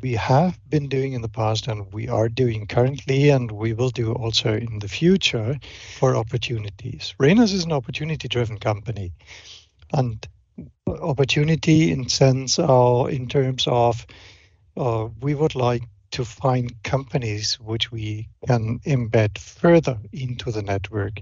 We 0.00 0.12
have 0.14 0.58
been 0.70 0.88
doing 0.88 1.12
in 1.12 1.20
the 1.20 1.28
past, 1.28 1.68
and 1.68 1.92
we 1.92 2.08
are 2.08 2.30
doing 2.30 2.66
currently, 2.66 3.28
and 3.28 3.52
we 3.52 3.74
will 3.74 3.90
do 3.90 4.14
also 4.14 4.54
in 4.54 4.78
the 4.78 4.88
future 4.88 5.58
for 5.98 6.16
opportunities. 6.16 7.14
Rhenus 7.20 7.52
is 7.52 7.66
an 7.66 7.72
opportunity-driven 7.72 8.56
company, 8.56 9.12
and 9.92 10.26
opportunity 10.86 11.92
in 11.92 12.08
sense 12.08 12.58
or 12.58 13.10
in 13.10 13.28
terms 13.28 13.66
of 13.66 14.06
uh, 14.78 15.08
we 15.20 15.34
would 15.34 15.54
like 15.54 15.82
to 16.12 16.24
find 16.24 16.72
companies 16.84 17.60
which 17.60 17.92
we 17.92 18.28
can 18.46 18.78
embed 18.86 19.36
further 19.36 19.98
into 20.10 20.50
the 20.50 20.62
network 20.62 21.20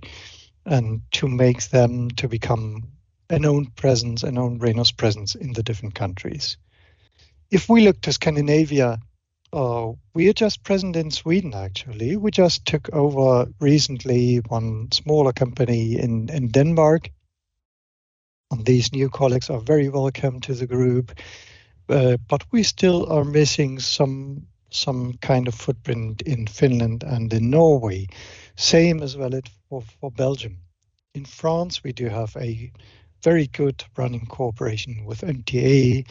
and 0.65 1.03
to 1.13 1.29
make 1.29 1.69
them 1.69 2.11
to 2.11 2.29
become 2.29 2.89
a 3.31 3.39
known 3.39 3.67
presence, 3.67 4.23
a 4.23 4.31
known 4.31 4.59
Rhenus 4.59 4.97
presence 4.97 5.35
in 5.35 5.53
the 5.53 5.63
different 5.63 5.95
countries. 5.95 6.57
If 7.51 7.69
we 7.69 7.83
look 7.83 8.01
to 8.03 8.13
Scandinavia, 8.13 8.99
uh, 9.53 9.93
we 10.15 10.29
are 10.29 10.33
just 10.33 10.63
present 10.63 10.97
in 10.97 11.11
Sweden 11.11 11.55
actually. 11.55 12.17
We 12.17 12.31
just 12.31 12.65
took 12.65 12.89
over 12.93 13.47
recently 13.61 14.39
one 14.49 14.91
smaller 14.93 15.33
company 15.33 15.99
in, 15.99 16.29
in 16.31 16.49
Denmark. 16.49 17.11
And 18.51 18.65
these 18.65 18.93
new 18.93 19.09
colleagues 19.09 19.51
are 19.51 19.61
very 19.61 19.89
welcome 19.89 20.41
to 20.41 20.55
the 20.55 20.67
group. 20.67 21.13
Uh, 21.89 22.17
but 22.29 22.45
we 22.53 22.63
still 22.63 23.11
are 23.11 23.25
missing 23.25 23.81
some 23.81 24.47
some 24.71 25.13
kind 25.21 25.49
of 25.49 25.55
footprint 25.55 26.23
in 26.23 26.47
Finland 26.47 27.03
and 27.03 27.33
in 27.33 27.51
Norway. 27.51 28.07
Same 28.63 29.03
as 29.03 29.17
well 29.17 29.33
for, 29.69 29.83
for 30.01 30.13
Belgium. 30.13 30.57
In 31.17 31.25
France, 31.25 31.83
we 31.83 31.93
do 31.93 32.09
have 32.09 32.37
a 32.37 32.71
very 33.21 33.49
good 33.49 33.85
running 33.97 34.25
cooperation 34.27 35.05
with 35.05 35.23
MTA 35.23 36.07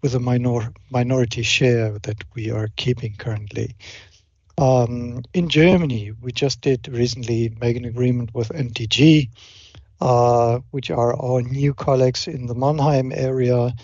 with 0.00 0.14
a 0.14 0.20
minor, 0.20 0.72
minority 0.90 1.42
share 1.42 1.98
that 2.04 2.22
we 2.36 2.52
are 2.52 2.68
keeping 2.76 3.16
currently. 3.16 3.74
Um, 4.58 5.22
in 5.34 5.48
Germany, 5.48 6.12
we 6.22 6.30
just 6.30 6.60
did 6.60 6.86
recently 6.86 7.52
make 7.60 7.76
an 7.76 7.84
agreement 7.84 8.32
with 8.32 8.50
MTG, 8.50 9.28
uh, 10.00 10.60
which 10.70 10.92
are 10.92 11.20
our 11.20 11.42
new 11.42 11.74
colleagues 11.74 12.28
in 12.28 12.46
the 12.46 12.54
Mannheim 12.54 13.10
area, 13.12 13.74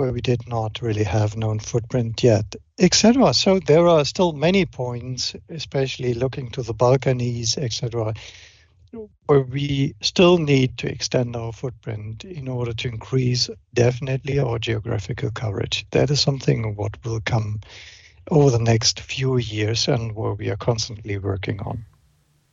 where 0.00 0.12
we 0.12 0.22
did 0.22 0.48
not 0.48 0.80
really 0.80 1.04
have 1.04 1.36
known 1.36 1.58
footprint 1.58 2.22
yet, 2.22 2.56
etc. 2.78 3.34
So 3.34 3.58
there 3.58 3.86
are 3.86 4.02
still 4.06 4.32
many 4.32 4.64
points, 4.64 5.36
especially 5.50 6.14
looking 6.14 6.50
to 6.52 6.62
the 6.62 6.72
Balkans, 6.72 7.58
etc., 7.58 8.14
where 9.26 9.42
we 9.42 9.94
still 10.00 10.38
need 10.38 10.78
to 10.78 10.90
extend 10.90 11.36
our 11.36 11.52
footprint 11.52 12.24
in 12.24 12.48
order 12.48 12.72
to 12.72 12.88
increase 12.88 13.50
definitely 13.74 14.38
our 14.38 14.58
geographical 14.58 15.32
coverage. 15.32 15.84
That 15.90 16.10
is 16.10 16.18
something 16.18 16.76
what 16.76 16.96
will 17.04 17.20
come 17.20 17.60
over 18.30 18.48
the 18.50 18.64
next 18.64 19.00
few 19.00 19.36
years 19.36 19.86
and 19.86 20.16
where 20.16 20.32
we 20.32 20.48
are 20.48 20.56
constantly 20.56 21.18
working 21.18 21.60
on. 21.60 21.84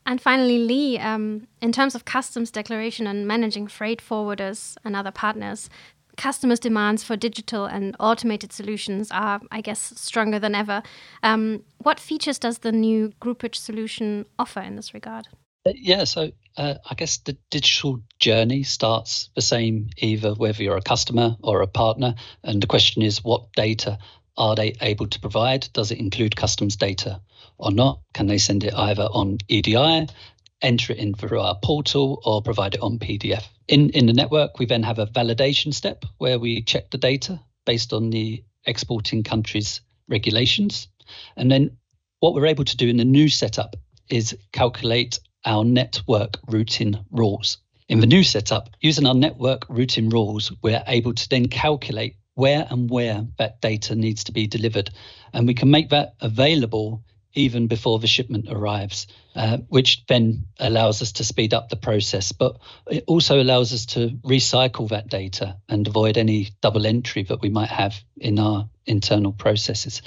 And 0.06 0.22
finally, 0.22 0.60
Lee, 0.60 0.98
um, 1.00 1.48
in 1.62 1.72
terms 1.72 1.96
of 1.96 2.04
customs 2.04 2.51
declaration 2.51 3.08
and 3.08 3.25
managing 3.25 3.68
freight 3.68 4.01
forwarders 4.01 4.77
and 4.84 4.96
other 4.96 5.12
partners, 5.12 5.70
customers' 6.18 6.60
demands 6.60 7.04
for 7.04 7.16
digital 7.16 7.66
and 7.66 7.96
automated 8.00 8.52
solutions 8.52 9.10
are, 9.12 9.40
I 9.52 9.62
guess, 9.62 9.94
stronger 9.96 10.40
than 10.40 10.56
ever. 10.56 10.84
Um, 11.24 11.64
what 11.78 12.00
features 12.00 12.40
does 12.40 12.60
the 12.60 12.72
new 12.72 13.14
groupage 13.22 13.56
solution 13.56 14.26
offer 14.38 14.60
in 14.60 14.76
this 14.76 14.94
regard? 14.94 15.28
Uh, 15.66 15.74
yeah, 15.76 16.04
so 16.04 16.32
uh, 16.58 16.76
I 16.90 16.96
guess 16.96 17.18
the 17.18 17.38
digital 17.50 18.02
journey 18.20 18.64
starts 18.64 19.30
the 19.36 19.42
same 19.42 19.90
either 19.98 20.34
whether 20.34 20.64
you're 20.64 20.78
a 20.78 20.82
customer 20.82 21.38
or 21.44 21.62
a 21.62 21.68
partner. 21.68 22.16
And 22.44 22.62
the 22.62 22.68
question 22.68 23.02
is, 23.02 23.24
what 23.24 23.52
data 23.54 24.00
are 24.38 24.56
they 24.56 24.76
able 24.82 25.08
to 25.08 25.20
provide? 25.20 25.70
Does 25.74 25.92
it 25.92 26.00
include 26.00 26.36
customs 26.36 26.76
data 26.76 27.22
or 27.58 27.72
not? 27.72 28.02
Can 28.14 28.28
they 28.28 28.38
send 28.38 28.64
it 28.64 28.74
either 28.74 29.04
on 29.04 29.40
EDI, 29.48 30.08
enter 30.62 30.94
it 30.94 31.00
in 31.00 31.14
through 31.14 31.42
our 31.42 31.58
portal, 31.62 32.22
or 32.26 32.42
provide 32.42 32.76
it 32.76 32.82
on 32.82 33.00
PDF? 33.00 33.44
In, 33.68 33.90
in 33.90 34.06
the 34.06 34.14
network, 34.14 34.60
we 34.60 34.66
then 34.66 34.84
have 34.84 35.00
a 35.00 35.08
validation 35.08 35.74
step 35.74 36.06
where 36.18 36.40
we 36.40 36.62
check 36.62 36.90
the 36.90 36.98
data 36.98 37.40
based 37.66 37.92
on 37.92 38.10
the 38.10 38.44
exporting 38.66 39.24
country's 39.24 39.82
regulations. 40.08 40.88
And 41.36 41.52
then 41.52 41.78
what 42.20 42.34
we're 42.34 42.46
able 42.46 42.63
to 42.63 42.78
do 42.78 42.88
in 42.88 42.98
the 42.98 43.06
new 43.06 43.30
setup 43.30 43.76
is 44.10 44.38
calculate 44.54 45.20
our 45.46 45.65
network 45.65 46.38
routing 46.48 46.98
rules. 47.12 47.58
In 47.89 48.00
the 48.02 48.08
new 48.08 48.24
setup, 48.24 48.70
using 48.82 49.06
our 49.06 49.13
network 49.13 49.65
routing 49.70 50.10
rules, 50.10 50.52
we're 50.62 50.84
able 50.88 51.13
to 51.13 51.30
then 51.30 51.48
calculate 51.48 52.15
where 52.36 52.68
and 52.70 52.89
where 52.89 53.26
that 53.38 53.62
data 53.62 53.96
needs 53.96 54.26
to 54.26 54.32
be 54.32 54.46
delivered. 54.46 54.89
And 55.34 55.48
we 55.48 55.54
can 55.54 55.72
make 55.72 55.89
that 55.89 56.15
available 56.20 57.04
even 57.34 57.68
before 57.68 58.00
the 58.00 58.08
shipment 58.08 58.48
arrives, 58.50 59.08
uh, 59.36 59.58
which 59.70 60.06
then 60.08 60.46
allows 60.60 61.02
us 61.02 61.13
to 61.13 61.24
speed 61.24 61.54
up 61.54 61.70
the 61.70 61.76
process. 61.76 62.32
But 62.32 62.58
it 62.90 63.04
also 63.08 63.42
allows 63.42 63.74
us 63.74 63.86
to 63.88 64.10
recycle 64.24 64.90
that 64.90 65.08
data 65.08 65.58
and 65.70 65.88
avoid 65.88 66.18
any 66.18 66.50
double 66.62 66.86
entry 66.86 67.24
that 67.24 67.42
we 67.42 67.50
might 67.50 67.70
have 67.70 67.96
in 68.18 68.40
our 68.40 68.70
internal 68.86 69.34
processes. 69.34 70.02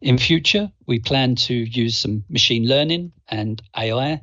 In 0.00 0.18
future, 0.18 0.70
we 0.86 1.00
plan 1.00 1.34
to 1.34 1.54
use 1.54 1.96
some 1.96 2.24
machine 2.28 2.68
learning 2.68 3.12
and 3.28 3.60
AI 3.76 4.20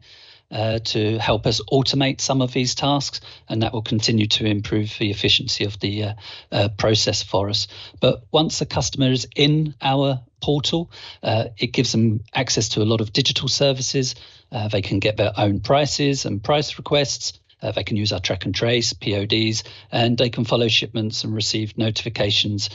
uh, 0.51 0.79
to 0.79 1.17
help 1.17 1.45
us 1.47 1.59
automate 1.71 2.21
some 2.21 2.41
of 2.41 2.53
these 2.53 2.75
tasks, 2.75 3.19
and 3.49 3.61
that 3.63 3.73
will 3.73 3.81
continue 3.81 4.27
to 4.27 4.45
improve 4.45 4.95
the 4.99 5.11
efficiency 5.11 5.65
of 5.65 5.79
the 5.79 6.03
uh, 6.03 6.13
uh, 6.51 6.69
process 6.77 7.23
for 7.23 7.49
us. 7.49 7.67
But 7.99 8.23
once 8.31 8.61
a 8.61 8.65
customer 8.65 9.11
is 9.11 9.27
in 9.35 9.75
our 9.81 10.21
portal, 10.45 10.91
uh, 11.23 11.45
it 11.57 11.73
gives 11.73 11.91
them 11.91 12.21
access 12.33 12.69
to 12.69 12.81
a 12.81 12.89
lot 12.91 13.01
of 13.01 13.11
digital 13.11 13.47
services. 13.47 14.15
Uh, 14.51 14.67
they 14.67 14.81
can 14.81 14.99
get 14.99 15.17
their 15.17 15.33
own 15.37 15.59
prices 15.59 16.25
and 16.25 16.43
price 16.43 16.77
requests. 16.77 17.39
Uh, 17.61 17.71
they 17.71 17.83
can 17.83 17.97
use 17.97 18.11
our 18.13 18.19
track 18.19 18.45
and 18.45 18.53
trace, 18.53 18.93
PODs, 18.93 19.63
and 19.91 20.17
they 20.17 20.29
can 20.29 20.45
follow 20.45 20.67
shipments 20.67 21.23
and 21.23 21.33
receive 21.33 21.77
notifications 21.77 22.69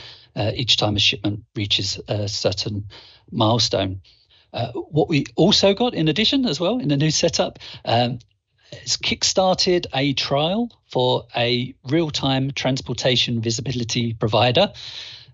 each 0.53 0.77
time 0.77 0.95
a 0.95 0.99
shipment 0.99 1.43
reaches 1.55 1.99
a 2.07 2.27
certain 2.27 2.85
milestone. 3.31 4.01
Uh, 4.53 4.71
what 4.73 5.07
we 5.07 5.25
also 5.35 5.73
got 5.73 5.93
in 5.93 6.07
addition 6.07 6.45
as 6.45 6.59
well 6.59 6.79
in 6.79 6.89
the 6.89 6.97
new 6.97 7.11
setup 7.11 7.59
um, 7.85 8.19
is 8.83 8.97
kickstarted 8.97 9.85
a 9.93 10.13
trial 10.13 10.69
for 10.87 11.25
a 11.35 11.73
real-time 11.89 12.51
transportation 12.51 13.41
visibility 13.41 14.13
provider. 14.13 14.71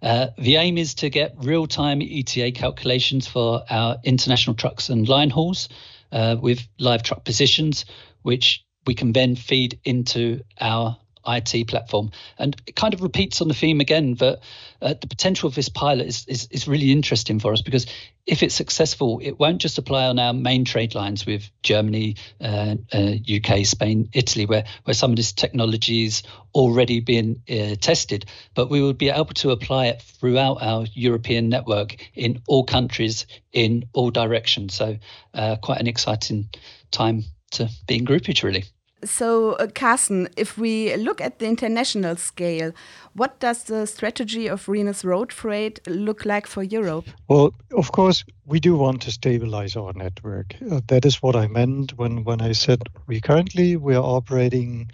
Uh, 0.01 0.27
the 0.37 0.57
aim 0.57 0.77
is 0.77 0.95
to 0.95 1.09
get 1.09 1.35
real-time 1.37 2.01
ETA 2.01 2.51
calculations 2.51 3.27
for 3.27 3.63
our 3.69 3.97
international 4.03 4.55
trucks 4.55 4.89
and 4.89 5.07
line 5.07 5.29
hauls 5.29 5.69
uh, 6.11 6.35
with 6.39 6.67
live 6.79 7.03
truck 7.03 7.23
positions, 7.25 7.85
which 8.21 8.63
we 8.85 8.93
can 8.93 9.11
then 9.11 9.35
feed 9.35 9.79
into 9.83 10.41
our 10.59 10.97
IT 11.27 11.67
platform. 11.67 12.11
And 12.37 12.55
it 12.65 12.75
kind 12.75 12.93
of 12.93 13.01
repeats 13.01 13.41
on 13.41 13.47
the 13.47 13.53
theme 13.53 13.79
again 13.79 14.15
that 14.15 14.39
uh, 14.81 14.93
the 14.99 15.07
potential 15.07 15.47
of 15.47 15.55
this 15.55 15.69
pilot 15.69 16.07
is, 16.07 16.25
is, 16.27 16.47
is 16.51 16.67
really 16.67 16.91
interesting 16.91 17.39
for 17.39 17.51
us 17.53 17.61
because 17.61 17.87
if 18.27 18.43
it's 18.43 18.53
successful, 18.53 19.19
it 19.23 19.39
won't 19.39 19.61
just 19.61 19.77
apply 19.77 20.05
on 20.07 20.19
our 20.19 20.33
main 20.33 20.65
trade 20.65 20.93
lines 20.95 21.25
with 21.25 21.49
Germany, 21.63 22.17
uh, 22.41 22.75
uh, 22.93 23.13
UK, 23.35 23.65
Spain, 23.65 24.09
Italy, 24.13 24.45
where, 24.45 24.65
where 24.83 24.93
some 24.93 25.11
of 25.11 25.17
this 25.17 25.31
technology 25.31 26.05
is 26.05 26.23
already 26.53 26.99
being 26.99 27.41
uh, 27.49 27.75
tested, 27.79 28.25
but 28.53 28.69
we 28.69 28.81
will 28.81 28.93
be 28.93 29.09
able 29.09 29.25
to 29.25 29.51
apply 29.51 29.87
it 29.87 30.01
throughout 30.01 30.61
our 30.61 30.85
European 30.93 31.47
network 31.47 31.95
in 32.15 32.41
all 32.47 32.65
countries 32.65 33.25
in 33.53 33.85
all 33.93 34.11
directions. 34.11 34.73
So, 34.73 34.97
uh, 35.33 35.55
quite 35.55 35.79
an 35.79 35.87
exciting 35.87 36.49
time 36.91 37.23
to 37.51 37.69
be 37.87 37.97
in 37.97 38.05
groupage, 38.05 38.43
really. 38.43 38.65
So, 39.03 39.51
uh, 39.53 39.67
Carsten, 39.67 40.27
if 40.37 40.57
we 40.57 40.95
look 40.95 41.21
at 41.21 41.37
the 41.37 41.45
international 41.45 42.15
scale, 42.15 42.71
what 43.13 43.39
does 43.39 43.63
the 43.63 43.85
strategy 43.85 44.47
of 44.47 44.65
Rhenus 44.65 45.03
Road 45.03 45.31
Freight 45.31 45.79
look 45.87 46.25
like 46.25 46.47
for 46.47 46.63
Europe? 46.63 47.05
Well, 47.27 47.53
of 47.75 47.91
course, 47.91 48.23
we 48.45 48.59
do 48.59 48.75
want 48.75 49.03
to 49.03 49.11
stabilize 49.11 49.75
our 49.75 49.93
network. 49.93 50.55
Uh, 50.71 50.81
that 50.87 51.05
is 51.05 51.21
what 51.21 51.35
I 51.35 51.47
meant 51.47 51.95
when, 51.97 52.23
when 52.23 52.41
I 52.41 52.53
said 52.53 52.81
we 53.05 53.21
currently 53.21 53.75
we 53.75 53.93
are 53.93 54.03
operating 54.03 54.89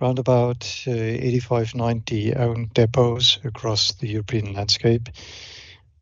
around 0.00 0.18
about 0.18 0.64
uh, 0.86 0.90
85, 0.90 1.74
90 1.74 2.34
owned 2.34 2.74
depots 2.74 3.38
across 3.44 3.92
the 3.92 4.08
European 4.08 4.52
landscape. 4.52 5.08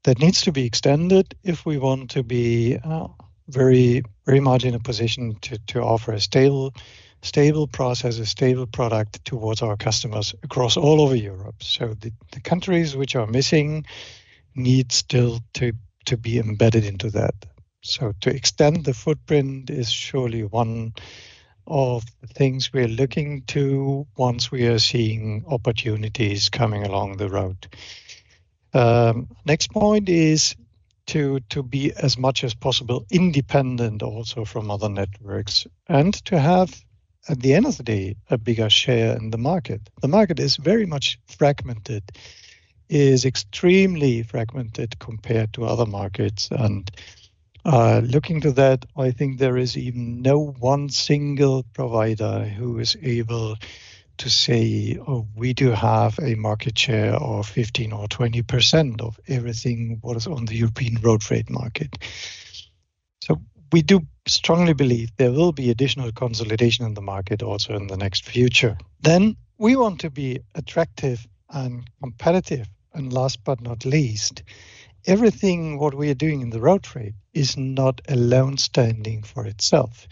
That 0.04 0.18
needs 0.18 0.40
to 0.42 0.52
be 0.52 0.64
extended 0.64 1.34
if 1.44 1.66
we 1.66 1.78
want 1.78 2.10
to 2.10 2.22
be 2.22 2.78
uh, 2.82 3.08
very, 3.48 4.02
very 4.26 4.40
much 4.40 4.64
in 4.64 4.74
a 4.74 4.80
position 4.80 5.36
to, 5.42 5.58
to 5.68 5.80
offer 5.80 6.12
a 6.12 6.20
stable 6.20 6.74
stable 7.22 7.66
process, 7.66 8.18
a 8.18 8.26
stable 8.26 8.66
product 8.66 9.24
towards 9.24 9.62
our 9.62 9.76
customers 9.76 10.34
across 10.42 10.76
all 10.76 11.00
over 11.00 11.16
Europe. 11.16 11.62
So 11.62 11.94
the, 11.94 12.12
the 12.32 12.40
countries 12.40 12.96
which 12.96 13.16
are 13.16 13.26
missing 13.26 13.86
need 14.54 14.92
still 14.92 15.40
to, 15.54 15.72
to 16.06 16.16
be 16.16 16.38
embedded 16.38 16.84
into 16.84 17.10
that. 17.10 17.34
So 17.82 18.12
to 18.20 18.34
extend 18.34 18.84
the 18.84 18.94
footprint 18.94 19.70
is 19.70 19.90
surely 19.90 20.44
one 20.44 20.94
of 21.66 22.04
the 22.20 22.26
things 22.26 22.72
we're 22.72 22.88
looking 22.88 23.42
to 23.42 24.06
once 24.16 24.50
we 24.50 24.66
are 24.66 24.78
seeing 24.78 25.44
opportunities 25.48 26.48
coming 26.48 26.84
along 26.84 27.16
the 27.16 27.28
road. 27.28 27.68
Um, 28.72 29.28
next 29.44 29.70
point 29.70 30.08
is 30.08 30.56
to 31.06 31.40
to 31.48 31.62
be 31.62 31.92
as 31.92 32.18
much 32.18 32.44
as 32.44 32.54
possible 32.54 33.06
independent 33.10 34.02
also 34.02 34.44
from 34.44 34.70
other 34.70 34.90
networks 34.90 35.66
and 35.88 36.12
to 36.26 36.38
have 36.38 36.70
at 37.28 37.40
the 37.40 37.54
end 37.54 37.66
of 37.66 37.76
the 37.76 37.82
day 37.82 38.16
a 38.30 38.38
bigger 38.38 38.70
share 38.70 39.16
in 39.16 39.30
the 39.30 39.38
market 39.38 39.80
the 40.02 40.08
market 40.08 40.38
is 40.40 40.56
very 40.56 40.86
much 40.86 41.18
fragmented 41.26 42.02
is 42.88 43.24
extremely 43.24 44.22
fragmented 44.22 44.98
compared 44.98 45.52
to 45.52 45.64
other 45.64 45.86
markets 45.86 46.48
and 46.50 46.90
uh, 47.64 48.00
looking 48.04 48.40
to 48.40 48.52
that 48.52 48.84
i 48.96 49.10
think 49.10 49.38
there 49.38 49.56
is 49.56 49.76
even 49.76 50.22
no 50.22 50.38
one 50.58 50.88
single 50.88 51.64
provider 51.74 52.44
who 52.44 52.78
is 52.78 52.96
able 53.02 53.56
to 54.18 54.28
say, 54.28 54.98
oh, 55.06 55.26
we 55.34 55.54
do 55.54 55.70
have 55.70 56.18
a 56.18 56.34
market 56.34 56.78
share 56.78 57.14
of 57.14 57.48
15 57.48 57.92
or 57.92 58.08
20% 58.08 59.00
of 59.00 59.18
everything 59.28 59.98
what 60.02 60.16
is 60.16 60.26
on 60.26 60.44
the 60.44 60.56
European 60.56 60.96
road 61.00 61.22
freight 61.22 61.48
market. 61.48 61.96
So 63.22 63.40
we 63.72 63.82
do 63.82 64.02
strongly 64.28 64.74
believe 64.74 65.10
there 65.16 65.32
will 65.32 65.52
be 65.52 65.70
additional 65.70 66.12
consolidation 66.12 66.84
in 66.86 66.94
the 66.94 67.02
market 67.02 67.42
also 67.42 67.74
in 67.74 67.86
the 67.86 67.96
next 67.96 68.24
future. 68.24 68.78
Then 69.00 69.36
we 69.58 69.76
want 69.76 70.00
to 70.00 70.10
be 70.10 70.40
attractive 70.54 71.26
and 71.50 71.88
competitive. 72.02 72.68
And 72.94 73.12
last 73.12 73.44
but 73.44 73.60
not 73.60 73.84
least, 73.84 74.42
everything 75.06 75.78
what 75.78 75.94
we 75.94 76.10
are 76.10 76.14
doing 76.14 76.40
in 76.40 76.50
the 76.50 76.60
road 76.60 76.82
trade 76.82 77.14
is 77.32 77.56
not 77.56 78.00
alone 78.08 78.56
standing 78.56 79.22
for 79.22 79.46
itself 79.46 80.08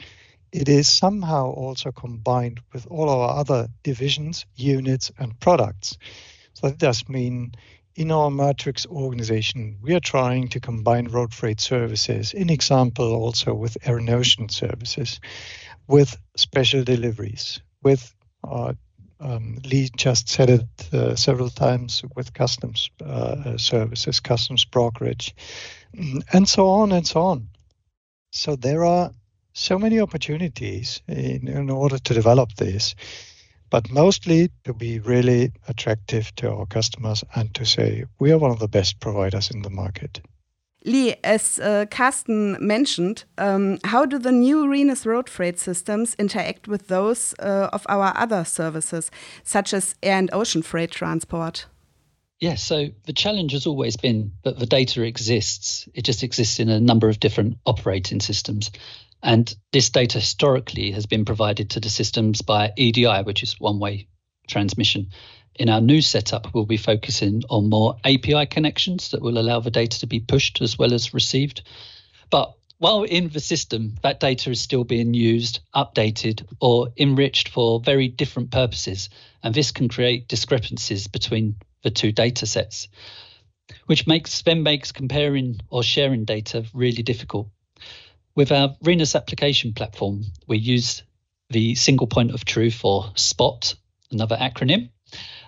it 0.56 0.68
is 0.70 0.88
somehow 0.88 1.50
also 1.50 1.92
combined 1.92 2.60
with 2.72 2.86
all 2.86 3.10
our 3.10 3.38
other 3.38 3.68
divisions, 3.82 4.46
units, 4.54 5.12
and 5.18 5.38
products. 5.38 5.98
So 6.54 6.68
that 6.68 6.78
does 6.78 7.08
mean 7.08 7.52
in 7.96 8.10
our 8.10 8.30
matrix 8.30 8.86
organization, 8.86 9.78
we 9.80 9.94
are 9.94 10.00
trying 10.00 10.48
to 10.48 10.60
combine 10.60 11.06
road 11.08 11.32
freight 11.32 11.60
services, 11.60 12.34
in 12.34 12.50
example, 12.50 13.14
also 13.14 13.54
with 13.54 13.78
air 13.84 13.96
and 13.96 14.10
ocean 14.10 14.48
services, 14.50 15.18
with 15.88 16.16
special 16.36 16.84
deliveries, 16.84 17.60
with 17.82 18.14
uh, 18.44 18.74
um, 19.18 19.58
Lee 19.64 19.88
just 19.96 20.28
said 20.28 20.50
it 20.50 20.94
uh, 20.94 21.16
several 21.16 21.48
times 21.48 22.02
with 22.14 22.34
customs 22.34 22.90
uh, 23.02 23.56
services, 23.56 24.20
customs 24.20 24.66
brokerage, 24.66 25.34
and 26.32 26.46
so 26.46 26.68
on 26.68 26.92
and 26.92 27.06
so 27.06 27.22
on. 27.22 27.48
So 28.30 28.56
there 28.56 28.84
are 28.84 29.10
so 29.54 29.78
many 29.78 30.00
opportunities 30.00 31.00
in, 31.08 31.48
in 31.48 31.70
order 31.70 31.98
to 31.98 32.14
develop 32.14 32.52
this, 32.56 32.94
but 33.70 33.90
mostly 33.90 34.50
to 34.64 34.72
be 34.72 34.98
really 34.98 35.52
attractive 35.68 36.34
to 36.36 36.50
our 36.50 36.66
customers 36.66 37.24
and 37.34 37.54
to 37.54 37.64
say 37.64 38.04
we 38.18 38.32
are 38.32 38.38
one 38.38 38.50
of 38.50 38.58
the 38.58 38.68
best 38.68 39.00
providers 39.00 39.50
in 39.50 39.62
the 39.62 39.70
market. 39.70 40.20
Lee, 40.84 41.16
as 41.24 41.58
uh, 41.58 41.84
Carsten 41.90 42.56
mentioned, 42.60 43.24
um, 43.38 43.78
how 43.82 44.06
do 44.06 44.18
the 44.18 44.30
new 44.30 44.66
Rhenus 44.66 45.04
road 45.04 45.28
freight 45.28 45.58
systems 45.58 46.14
interact 46.16 46.68
with 46.68 46.86
those 46.86 47.34
uh, 47.40 47.68
of 47.72 47.84
our 47.88 48.12
other 48.16 48.44
services, 48.44 49.10
such 49.42 49.74
as 49.74 49.96
air 50.02 50.16
and 50.16 50.30
ocean 50.32 50.62
freight 50.62 50.92
transport? 50.92 51.66
Yes, 52.38 52.62
so 52.62 52.88
the 53.06 53.12
challenge 53.12 53.52
has 53.52 53.66
always 53.66 53.96
been 53.96 54.32
that 54.44 54.58
the 54.58 54.66
data 54.66 55.02
exists. 55.02 55.88
It 55.94 56.02
just 56.02 56.22
exists 56.22 56.60
in 56.60 56.68
a 56.68 56.78
number 56.78 57.08
of 57.08 57.18
different 57.18 57.56
operating 57.64 58.20
systems. 58.20 58.70
And 59.26 59.52
this 59.72 59.90
data 59.90 60.20
historically 60.20 60.92
has 60.92 61.06
been 61.06 61.24
provided 61.24 61.70
to 61.70 61.80
the 61.80 61.88
systems 61.88 62.42
by 62.42 62.72
EDI, 62.76 63.24
which 63.24 63.42
is 63.42 63.58
one 63.58 63.80
way 63.80 64.06
transmission. 64.46 65.08
In 65.56 65.68
our 65.68 65.80
new 65.80 66.00
setup, 66.00 66.54
we'll 66.54 66.64
be 66.64 66.76
focusing 66.76 67.42
on 67.50 67.68
more 67.68 67.96
API 68.04 68.46
connections 68.46 69.10
that 69.10 69.20
will 69.20 69.36
allow 69.36 69.58
the 69.58 69.72
data 69.72 69.98
to 69.98 70.06
be 70.06 70.20
pushed 70.20 70.62
as 70.62 70.78
well 70.78 70.94
as 70.94 71.12
received. 71.12 71.62
But 72.30 72.54
while 72.78 73.02
in 73.02 73.28
the 73.28 73.40
system, 73.40 73.96
that 74.04 74.20
data 74.20 74.50
is 74.50 74.60
still 74.60 74.84
being 74.84 75.12
used, 75.12 75.58
updated, 75.74 76.46
or 76.60 76.92
enriched 76.96 77.48
for 77.48 77.80
very 77.80 78.06
different 78.06 78.52
purposes. 78.52 79.08
And 79.42 79.52
this 79.52 79.72
can 79.72 79.88
create 79.88 80.28
discrepancies 80.28 81.08
between 81.08 81.56
the 81.82 81.90
two 81.90 82.12
data 82.12 82.46
sets, 82.46 82.86
which 83.86 84.06
makes 84.06 84.42
then 84.42 84.62
makes 84.62 84.92
comparing 84.92 85.58
or 85.68 85.82
sharing 85.82 86.26
data 86.26 86.64
really 86.72 87.02
difficult. 87.02 87.48
With 88.36 88.52
our 88.52 88.76
Rhenus 88.84 89.16
application 89.16 89.72
platform, 89.72 90.24
we 90.46 90.58
use 90.58 91.02
the 91.48 91.74
single 91.74 92.06
point 92.06 92.32
of 92.32 92.44
truth 92.44 92.84
or 92.84 93.10
SPOT, 93.14 93.76
another 94.10 94.36
acronym, 94.36 94.90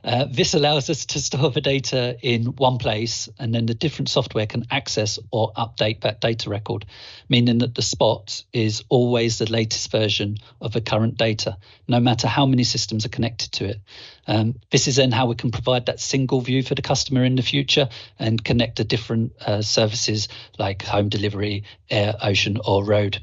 uh, 0.04 0.26
this 0.30 0.54
allows 0.54 0.90
us 0.90 1.06
to 1.06 1.20
store 1.20 1.50
the 1.50 1.60
data 1.60 2.16
in 2.22 2.46
one 2.56 2.78
place, 2.78 3.28
and 3.38 3.54
then 3.54 3.66
the 3.66 3.74
different 3.74 4.08
software 4.08 4.46
can 4.46 4.66
access 4.70 5.18
or 5.30 5.52
update 5.54 6.02
that 6.02 6.20
data 6.20 6.50
record, 6.50 6.86
meaning 7.28 7.58
that 7.58 7.74
the 7.74 7.82
spot 7.82 8.44
is 8.52 8.84
always 8.88 9.38
the 9.38 9.50
latest 9.50 9.90
version 9.90 10.38
of 10.60 10.72
the 10.72 10.80
current 10.80 11.16
data, 11.16 11.56
no 11.86 12.00
matter 12.00 12.28
how 12.28 12.46
many 12.46 12.64
systems 12.64 13.04
are 13.04 13.10
connected 13.10 13.52
to 13.52 13.64
it. 13.64 13.80
Um, 14.26 14.56
this 14.70 14.88
is 14.88 14.96
then 14.96 15.12
how 15.12 15.26
we 15.26 15.34
can 15.34 15.50
provide 15.50 15.86
that 15.86 16.00
single 16.00 16.40
view 16.40 16.62
for 16.62 16.74
the 16.74 16.82
customer 16.82 17.24
in 17.24 17.36
the 17.36 17.42
future 17.42 17.88
and 18.18 18.44
connect 18.44 18.76
the 18.76 18.84
different 18.84 19.32
uh, 19.40 19.62
services 19.62 20.28
like 20.58 20.82
home 20.82 21.08
delivery, 21.08 21.64
air, 21.90 22.14
ocean, 22.22 22.58
or 22.66 22.84
road. 22.84 23.22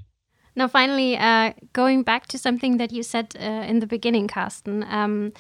Now, 0.56 0.68
finally, 0.70 1.18
uh, 1.18 1.54
going 1.74 2.04
back 2.04 2.28
to 2.28 2.38
something 2.38 2.78
that 2.78 2.92
you 2.92 3.04
said 3.04 3.36
uh, 3.38 3.44
in 3.44 3.80
the 3.80 3.88
beginning, 3.88 4.28
Carsten. 4.28 4.84
Um, 4.84 5.34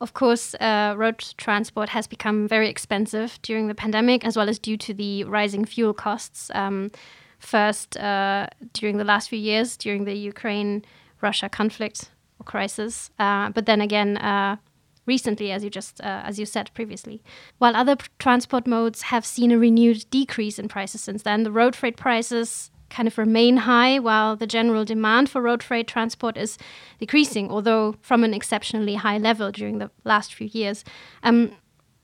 of 0.00 0.12
course, 0.12 0.54
uh, 0.56 0.94
road 0.96 1.24
transport 1.36 1.88
has 1.90 2.06
become 2.06 2.48
very 2.48 2.68
expensive 2.68 3.38
during 3.42 3.68
the 3.68 3.74
pandemic, 3.74 4.24
as 4.24 4.36
well 4.36 4.48
as 4.48 4.58
due 4.58 4.76
to 4.78 4.94
the 4.94 5.24
rising 5.24 5.64
fuel 5.64 5.94
costs. 5.94 6.50
Um, 6.54 6.90
first, 7.38 7.96
uh, 7.96 8.48
during 8.72 8.96
the 8.96 9.04
last 9.04 9.28
few 9.28 9.38
years, 9.38 9.76
during 9.76 10.04
the 10.04 10.14
Ukraine 10.14 10.84
Russia 11.20 11.48
conflict 11.48 12.10
or 12.38 12.44
crisis, 12.44 13.10
uh, 13.18 13.50
but 13.50 13.66
then 13.66 13.80
again, 13.80 14.16
uh, 14.18 14.56
recently, 15.06 15.52
as 15.52 15.62
you 15.62 15.70
just 15.70 16.00
uh, 16.00 16.22
as 16.24 16.38
you 16.38 16.46
said 16.46 16.70
previously. 16.74 17.22
While 17.58 17.76
other 17.76 17.96
transport 18.18 18.66
modes 18.66 19.02
have 19.02 19.24
seen 19.24 19.52
a 19.52 19.58
renewed 19.58 20.04
decrease 20.10 20.58
in 20.58 20.68
prices 20.68 21.02
since 21.02 21.22
then, 21.22 21.42
the 21.44 21.52
road 21.52 21.76
freight 21.76 21.96
prices 21.96 22.70
kind 22.90 23.08
of 23.08 23.18
remain 23.18 23.58
high 23.58 23.98
while 23.98 24.36
the 24.36 24.46
general 24.46 24.84
demand 24.84 25.30
for 25.30 25.40
road 25.40 25.62
freight 25.62 25.86
transport 25.86 26.36
is 26.36 26.58
decreasing, 26.98 27.50
although 27.50 27.96
from 28.00 28.24
an 28.24 28.34
exceptionally 28.34 28.94
high 28.94 29.18
level 29.18 29.50
during 29.50 29.78
the 29.78 29.90
last 30.04 30.34
few 30.34 30.48
years. 30.52 30.84
Um, 31.22 31.52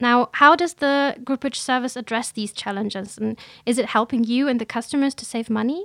now, 0.01 0.31
how 0.33 0.57
does 0.57 0.75
the 0.75 1.17
groupage 1.23 1.57
service 1.57 1.95
address 1.95 2.33
these 2.33 2.53
challenges? 2.53 3.19
And 3.19 3.39
is 3.67 3.79
it 3.79 3.87
helping 3.87 4.25
you 4.25 4.49
and 4.49 4.61
the 4.61 4.67
customers 4.67 5.15
to 5.17 5.25
save 5.25 5.51
money? 5.51 5.85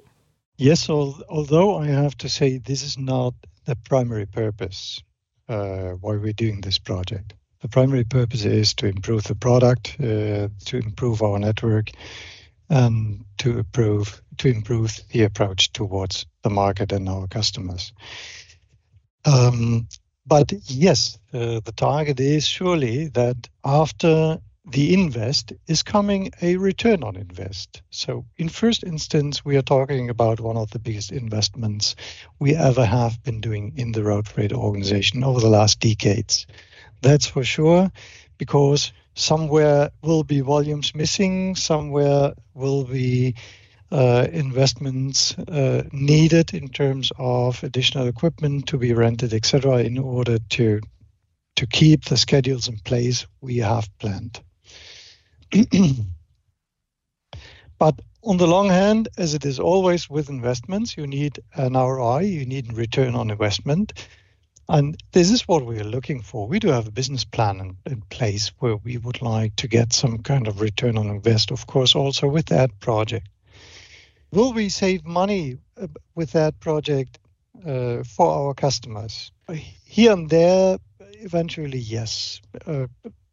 Yes, 0.57 0.89
although 0.89 1.75
I 1.77 1.87
have 1.87 2.17
to 2.19 2.29
say 2.29 2.57
this 2.57 2.81
is 2.81 2.97
not 2.97 3.33
the 3.65 3.75
primary 3.75 4.25
purpose 4.25 5.03
uh, 5.49 5.91
why 5.99 6.15
we're 6.15 6.33
doing 6.33 6.61
this 6.61 6.79
project. 6.79 7.33
The 7.61 7.67
primary 7.67 8.03
purpose 8.03 8.45
is 8.45 8.73
to 8.75 8.87
improve 8.87 9.23
the 9.23 9.35
product, 9.35 9.97
uh, 9.99 10.49
to 10.65 10.77
improve 10.77 11.21
our 11.21 11.39
network, 11.39 11.91
and 12.69 13.25
to 13.37 13.59
improve 13.59 14.21
to 14.37 14.49
improve 14.49 14.99
the 15.11 15.23
approach 15.23 15.71
towards 15.71 16.25
the 16.41 16.49
market 16.49 16.91
and 16.91 17.07
our 17.07 17.27
customers. 17.27 17.93
Um, 19.23 19.87
but 20.25 20.51
yes, 20.65 21.17
uh, 21.33 21.61
the 21.63 21.73
target 21.75 22.19
is 22.19 22.45
surely 22.45 23.07
that 23.09 23.49
after 23.63 24.39
the 24.67 24.93
invest 24.93 25.53
is 25.67 25.83
coming 25.83 26.31
a 26.41 26.57
return 26.57 27.03
on 27.03 27.15
invest. 27.15 27.83
So 27.91 28.25
in 28.37 28.49
first 28.49 28.83
instance, 28.83 29.45
we 29.45 29.57
are 29.57 29.61
talking 29.61 30.09
about 30.09 30.39
one 30.39 30.57
of 30.57 30.71
the 30.71 30.79
biggest 30.79 31.11
investments 31.11 31.95
we 32.39 32.55
ever 32.55 32.83
have 32.83 33.21
been 33.23 33.41
doing 33.41 33.73
in 33.77 33.91
the 33.91 34.03
road 34.03 34.27
freight 34.27 34.53
organization 34.53 35.23
over 35.23 35.39
the 35.39 35.49
last 35.49 35.79
decades. 35.79 36.47
That's 37.01 37.27
for 37.27 37.43
sure, 37.43 37.91
because 38.39 38.91
somewhere 39.15 39.89
will 40.03 40.23
be 40.23 40.41
volumes 40.41 40.93
missing, 40.93 41.55
somewhere 41.55 42.33
will 42.53 42.83
be 42.83 43.35
uh, 43.91 44.27
investments 44.31 45.37
uh, 45.37 45.83
needed 45.91 46.53
in 46.53 46.67
terms 46.67 47.11
of 47.17 47.63
additional 47.63 48.07
equipment 48.07 48.67
to 48.67 48.77
be 48.77 48.93
rented, 48.93 49.33
etc., 49.33 49.79
in 49.79 49.97
order 49.97 50.37
to 50.49 50.81
to 51.55 51.65
keep 51.67 52.03
the 52.03 52.17
schedules 52.17 52.67
in 52.67 52.77
place 52.79 53.25
we 53.39 53.57
have 53.57 53.87
planned. 53.97 54.41
but 57.79 58.01
on 58.23 58.37
the 58.37 58.47
long 58.47 58.67
hand, 58.67 59.07
as 59.17 59.33
it 59.33 59.45
is 59.45 59.59
always 59.59 60.09
with 60.09 60.29
investments, 60.29 60.97
you 60.97 61.07
need 61.07 61.39
an 61.53 61.73
ROI, 61.73 62.21
you 62.21 62.45
need 62.45 62.73
return 62.73 63.15
on 63.15 63.31
investment. 63.31 63.93
And 64.67 64.97
this 65.11 65.29
is 65.29 65.47
what 65.47 65.65
we 65.65 65.79
are 65.79 65.83
looking 65.83 66.21
for. 66.21 66.47
We 66.47 66.59
do 66.59 66.69
have 66.69 66.87
a 66.87 66.91
business 66.91 67.23
plan 67.23 67.59
in, 67.59 67.77
in, 67.85 68.01
place 68.01 68.51
where 68.59 68.77
we 68.77 68.97
would 68.97 69.21
like 69.21 69.55
to 69.57 69.67
get 69.67 69.93
some 69.93 70.23
kind 70.23 70.47
of 70.47 70.59
return 70.59 70.97
on 70.97 71.07
invest, 71.07 71.51
of 71.51 71.67
course, 71.67 71.93
also 71.93 72.27
with 72.27 72.47
that 72.47 72.79
project. 72.79 73.27
Will 74.31 74.53
we 74.53 74.69
save 74.69 75.05
money 75.05 75.57
uh, 75.79 75.87
with 76.15 76.31
that 76.31 76.59
project 76.59 77.19
uh, 77.63 78.03
for 78.03 78.27
our 78.27 78.53
customers? 78.55 79.31
Here 79.85 80.11
and 80.11 80.29
there, 80.29 80.79
eventually, 80.99 81.77
yes. 81.77 82.41
Uh, 82.65 82.87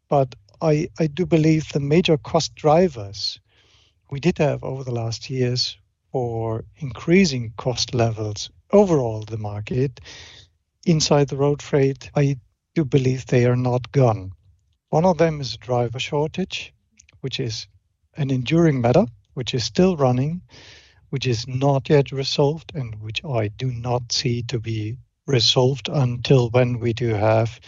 but 0.09 0.35
I, 0.61 0.89
I 0.99 1.07
do 1.07 1.25
believe 1.25 1.67
the 1.69 1.79
major 1.79 2.17
cost 2.17 2.53
drivers 2.53 3.39
we 4.11 4.19
did 4.19 4.37
have 4.37 4.63
over 4.63 4.83
the 4.83 4.91
last 4.91 5.31
years 5.31 5.77
for 6.11 6.63
increasing 6.77 7.53
cost 7.57 7.95
levels 7.95 8.51
overall 8.71 9.23
the 9.23 9.37
market 9.37 9.99
inside 10.85 11.29
the 11.29 11.37
road 11.37 11.61
freight, 11.61 12.09
I 12.15 12.37
do 12.75 12.85
believe 12.85 13.25
they 13.25 13.45
are 13.45 13.55
not 13.55 13.91
gone. 13.91 14.31
One 14.89 15.05
of 15.05 15.17
them 15.17 15.41
is 15.41 15.57
driver 15.57 15.99
shortage, 15.99 16.73
which 17.21 17.39
is 17.39 17.67
an 18.15 18.29
enduring 18.29 18.81
matter, 18.81 19.05
which 19.33 19.53
is 19.53 19.63
still 19.63 19.97
running, 19.97 20.41
which 21.09 21.27
is 21.27 21.47
not 21.47 21.89
yet 21.89 22.11
resolved, 22.11 22.73
and 22.75 23.01
which 23.01 23.23
I 23.23 23.47
do 23.47 23.71
not 23.71 24.11
see 24.11 24.43
to 24.43 24.59
be 24.59 24.97
resolved 25.25 25.89
until 25.89 26.49
when 26.49 26.79
we 26.79 26.93
do 26.93 27.09
have 27.09 27.59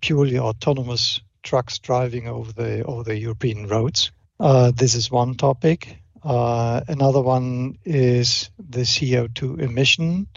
purely 0.00 0.38
autonomous 0.38 1.20
trucks 1.42 1.78
driving 1.78 2.28
over 2.28 2.52
the 2.52 2.84
over 2.84 3.02
the 3.02 3.18
European 3.18 3.66
roads. 3.66 4.12
Uh, 4.38 4.72
this 4.74 4.94
is 4.94 5.10
one 5.10 5.34
topic. 5.34 5.98
Uh, 6.22 6.80
another 6.86 7.20
one 7.20 7.78
is 7.84 8.50
the 8.58 8.82
CO2 8.82 9.60
emission, 9.60 10.28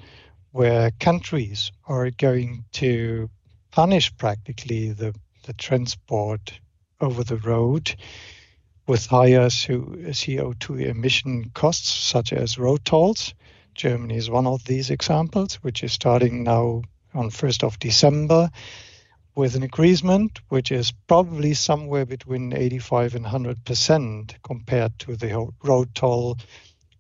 where 0.56 0.90
countries 1.02 1.74
are 1.86 2.10
going 2.12 2.64
to 2.72 3.30
punish 3.72 4.16
practically 4.16 4.94
the, 4.94 5.14
the 5.44 5.52
transport 5.52 6.62
over 7.02 7.26
the 7.26 7.36
road 7.36 7.94
with 8.88 9.06
higher 9.06 9.48
CO2 9.48 10.80
emission 10.80 11.52
costs, 11.54 11.90
such 11.90 12.32
as 12.32 12.58
road 12.58 12.86
tolls. 12.86 13.34
Germany 13.74 14.16
is 14.16 14.30
one 14.30 14.48
of 14.48 14.64
these 14.64 14.92
examples, 14.92 15.56
which 15.56 15.84
is 15.84 15.92
starting 15.92 16.46
now 16.46 16.84
on 17.14 17.32
1st 17.32 17.66
of 17.66 17.78
December 17.78 18.50
with 19.36 19.58
an 19.58 19.64
increasement 19.64 20.40
which 20.48 20.72
is 20.72 20.94
probably 21.08 21.54
somewhere 21.54 22.06
between 22.06 22.54
85 22.54 23.16
and 23.16 23.26
100% 23.26 24.36
compared 24.42 24.98
to 25.00 25.18
the 25.18 25.52
road 25.62 25.94
toll 25.94 26.38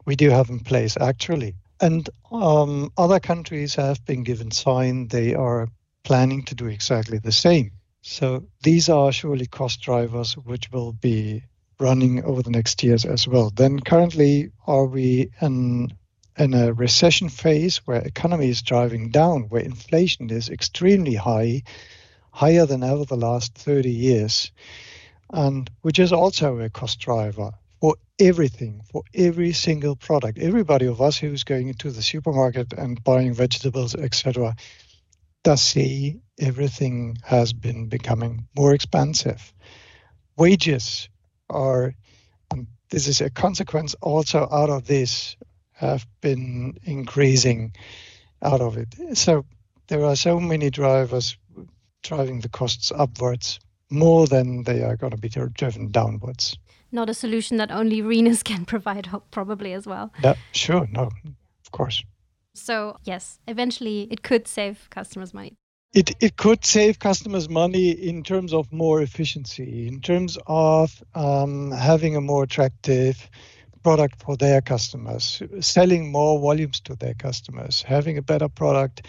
we 0.03 0.17
do 0.17 0.29
have 0.29 0.49
in 0.49 0.59
place 0.59 0.97
actually. 0.99 1.55
And 1.81 2.09
um, 2.31 2.91
other 2.97 3.19
countries 3.19 3.75
have 3.75 4.03
been 4.05 4.23
given 4.23 4.51
sign 4.51 5.07
they 5.07 5.35
are 5.35 5.67
planning 6.03 6.43
to 6.45 6.55
do 6.55 6.67
exactly 6.67 7.17
the 7.17 7.31
same. 7.31 7.71
So 8.01 8.45
these 8.63 8.87
are 8.87 9.11
surely 9.11 9.47
cost 9.47 9.81
drivers 9.81 10.33
which 10.37 10.71
will 10.71 10.93
be 10.93 11.43
running 11.79 12.23
over 12.23 12.41
the 12.41 12.51
next 12.51 12.83
years 12.83 13.03
as 13.03 13.27
well. 13.27 13.49
Then 13.49 13.79
currently, 13.79 14.51
are 14.67 14.85
we 14.85 15.31
in 15.41 15.93
in 16.37 16.53
a 16.53 16.73
recession 16.73 17.29
phase 17.29 17.77
where 17.85 18.01
economy 18.01 18.49
is 18.49 18.61
driving 18.61 19.09
down, 19.09 19.43
where 19.43 19.61
inflation 19.61 20.29
is 20.29 20.49
extremely 20.49 21.15
high, 21.15 21.63
higher 22.31 22.65
than 22.65 22.83
ever 22.83 23.05
the 23.05 23.15
last 23.15 23.55
30 23.55 23.89
years, 23.89 24.51
and 25.29 25.69
which 25.81 25.97
is 25.97 26.11
also 26.11 26.59
a 26.59 26.69
cost 26.69 26.99
driver 26.99 27.53
for 27.85 27.97
everything, 28.17 28.81
for 28.91 29.03
every 29.13 29.53
single 29.53 29.95
product. 29.95 30.39
Everybody 30.39 30.87
of 30.87 31.01
us 31.01 31.19
who's 31.19 31.43
going 31.43 31.67
into 31.67 31.91
the 31.91 32.01
supermarket 32.01 32.73
and 32.73 33.03
buying 33.03 33.31
vegetables, 33.31 33.93
etc., 33.93 34.55
does 35.43 35.61
see 35.61 36.19
everything 36.39 37.15
has 37.23 37.53
been 37.53 37.87
becoming 37.87 38.47
more 38.57 38.73
expensive. 38.73 39.53
Wages 40.35 41.09
are, 41.47 41.93
and 42.49 42.65
this 42.89 43.07
is 43.07 43.21
a 43.21 43.29
consequence 43.29 43.95
also 44.01 44.47
out 44.51 44.71
of 44.71 44.87
this, 44.87 45.37
have 45.73 46.07
been 46.21 46.79
increasing 46.85 47.75
out 48.41 48.61
of 48.61 48.77
it. 48.77 49.15
So 49.15 49.45
there 49.89 50.05
are 50.05 50.15
so 50.15 50.39
many 50.39 50.71
drivers 50.71 51.37
driving 52.01 52.39
the 52.39 52.49
costs 52.49 52.91
upwards 52.91 53.59
more 53.91 54.25
than 54.25 54.63
they 54.63 54.81
are 54.81 54.95
going 54.95 55.11
to 55.11 55.17
be 55.17 55.29
driven 55.29 55.91
downwards. 55.91 56.57
Not 56.91 57.09
a 57.09 57.13
solution 57.13 57.57
that 57.57 57.71
only 57.71 58.01
Rhenus 58.01 58.43
can 58.51 58.65
provide, 58.65 59.09
probably 59.31 59.73
as 59.73 59.85
well. 59.85 60.11
Yeah, 60.23 60.35
sure, 60.51 60.87
no, 60.91 61.09
of 61.63 61.71
course. 61.71 62.03
So, 62.53 62.97
yes, 63.03 63.39
eventually 63.47 64.07
it 64.09 64.23
could 64.23 64.47
save 64.47 64.89
customers 64.89 65.33
money. 65.33 65.57
It, 65.93 66.11
it 66.19 66.35
could 66.35 66.65
save 66.65 66.99
customers 66.99 67.47
money 67.49 67.91
in 67.91 68.23
terms 68.23 68.53
of 68.53 68.71
more 68.71 69.01
efficiency, 69.01 69.87
in 69.87 70.01
terms 70.01 70.37
of 70.45 71.01
um, 71.15 71.71
having 71.71 72.15
a 72.15 72.21
more 72.21 72.43
attractive 72.43 73.29
product 73.81 74.21
for 74.21 74.35
their 74.35 74.61
customers, 74.61 75.41
selling 75.59 76.11
more 76.11 76.39
volumes 76.39 76.79
to 76.81 76.95
their 76.95 77.13
customers, 77.13 77.81
having 77.83 78.17
a 78.17 78.21
better 78.21 78.49
product 78.49 79.07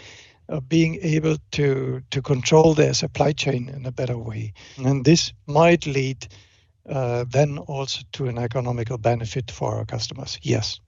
uh, 0.49 0.59
being 0.61 0.99
able 1.01 1.37
to 1.51 2.01
to 2.11 2.21
control 2.21 2.73
their 2.73 2.93
supply 2.93 3.33
chain 3.33 3.69
in 3.69 3.85
a 3.85 3.91
better 3.91 4.17
way, 4.17 4.53
and 4.77 5.03
this 5.03 5.33
might 5.45 5.85
lead 5.85 6.27
Uh, 6.89 7.25
then 7.29 7.57
also 7.57 8.01
to 8.13 8.27
an 8.27 8.37
economical 8.37 8.97
benefit 8.97 9.51
for 9.51 9.75
our 9.75 9.85
customers. 9.85 10.39
Yes. 10.41 10.79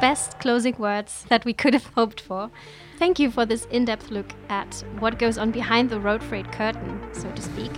Best 0.00 0.38
closing 0.40 0.74
words 0.78 1.26
that 1.28 1.44
we 1.44 1.52
could 1.52 1.74
have 1.74 1.86
hoped 1.94 2.20
for. 2.20 2.50
Thank 2.98 3.18
you 3.18 3.30
for 3.30 3.44
this 3.44 3.66
in 3.66 3.84
depth 3.84 4.10
look 4.10 4.32
at 4.48 4.84
what 4.98 5.18
goes 5.18 5.36
on 5.36 5.50
behind 5.50 5.90
the 5.90 6.00
road 6.00 6.22
freight 6.22 6.50
curtain, 6.50 7.00
so 7.12 7.30
to 7.30 7.42
speak. 7.42 7.70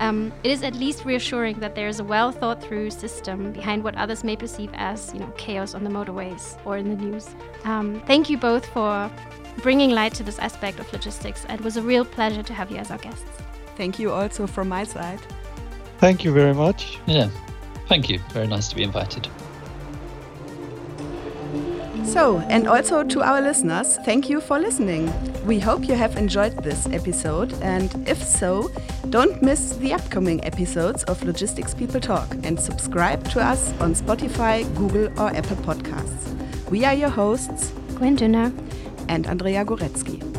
Um, 0.00 0.32
it 0.42 0.50
is 0.50 0.62
at 0.62 0.74
least 0.74 1.04
reassuring 1.04 1.60
that 1.60 1.74
there 1.74 1.86
is 1.86 2.00
a 2.00 2.04
well 2.04 2.32
thought 2.32 2.62
through 2.62 2.90
system 2.90 3.52
behind 3.52 3.84
what 3.84 3.94
others 3.96 4.24
may 4.24 4.34
perceive 4.34 4.70
as, 4.74 5.12
you 5.12 5.20
know, 5.20 5.32
chaos 5.36 5.74
on 5.74 5.84
the 5.84 5.90
motorways 5.90 6.58
or 6.64 6.78
in 6.78 6.88
the 6.88 6.96
news. 6.96 7.28
Um, 7.64 8.02
thank 8.06 8.30
you 8.30 8.38
both 8.38 8.64
for 8.66 9.10
bringing 9.58 9.90
light 9.90 10.14
to 10.14 10.22
this 10.22 10.38
aspect 10.38 10.80
of 10.80 10.90
logistics. 10.92 11.44
It 11.50 11.60
was 11.60 11.76
a 11.76 11.82
real 11.82 12.06
pleasure 12.06 12.42
to 12.42 12.54
have 12.54 12.70
you 12.70 12.78
as 12.78 12.90
our 12.90 12.98
guests. 12.98 13.30
Thank 13.76 13.98
you 13.98 14.10
also 14.10 14.46
from 14.46 14.68
my 14.70 14.84
side. 14.84 15.20
Thank 15.98 16.24
you 16.24 16.32
very 16.32 16.54
much. 16.54 16.98
Yeah, 17.06 17.28
thank 17.86 18.08
you. 18.08 18.18
Very 18.30 18.46
nice 18.46 18.68
to 18.68 18.76
be 18.76 18.82
invited. 18.82 19.28
So, 22.04 22.38
and 22.48 22.66
also 22.66 23.04
to 23.04 23.22
our 23.22 23.40
listeners, 23.40 23.96
thank 24.04 24.28
you 24.28 24.40
for 24.40 24.58
listening. 24.58 25.12
We 25.46 25.58
hope 25.58 25.86
you 25.88 25.94
have 25.94 26.16
enjoyed 26.16 26.56
this 26.62 26.86
episode, 26.86 27.52
and 27.62 27.92
if 28.08 28.22
so, 28.22 28.70
don't 29.10 29.42
miss 29.42 29.76
the 29.76 29.92
upcoming 29.92 30.44
episodes 30.44 31.04
of 31.04 31.22
Logistics 31.24 31.74
People 31.74 32.00
Talk 32.00 32.28
and 32.42 32.58
subscribe 32.58 33.28
to 33.30 33.40
us 33.40 33.72
on 33.80 33.94
Spotify, 33.94 34.64
Google, 34.76 35.06
or 35.20 35.28
Apple 35.34 35.56
Podcasts. 35.58 36.28
We 36.68 36.84
are 36.84 36.94
your 36.94 37.10
hosts, 37.10 37.72
Gwen 37.94 38.16
Dünner 38.16 38.52
and 39.08 39.26
Andrea 39.26 39.64
Goretzky. 39.64 40.29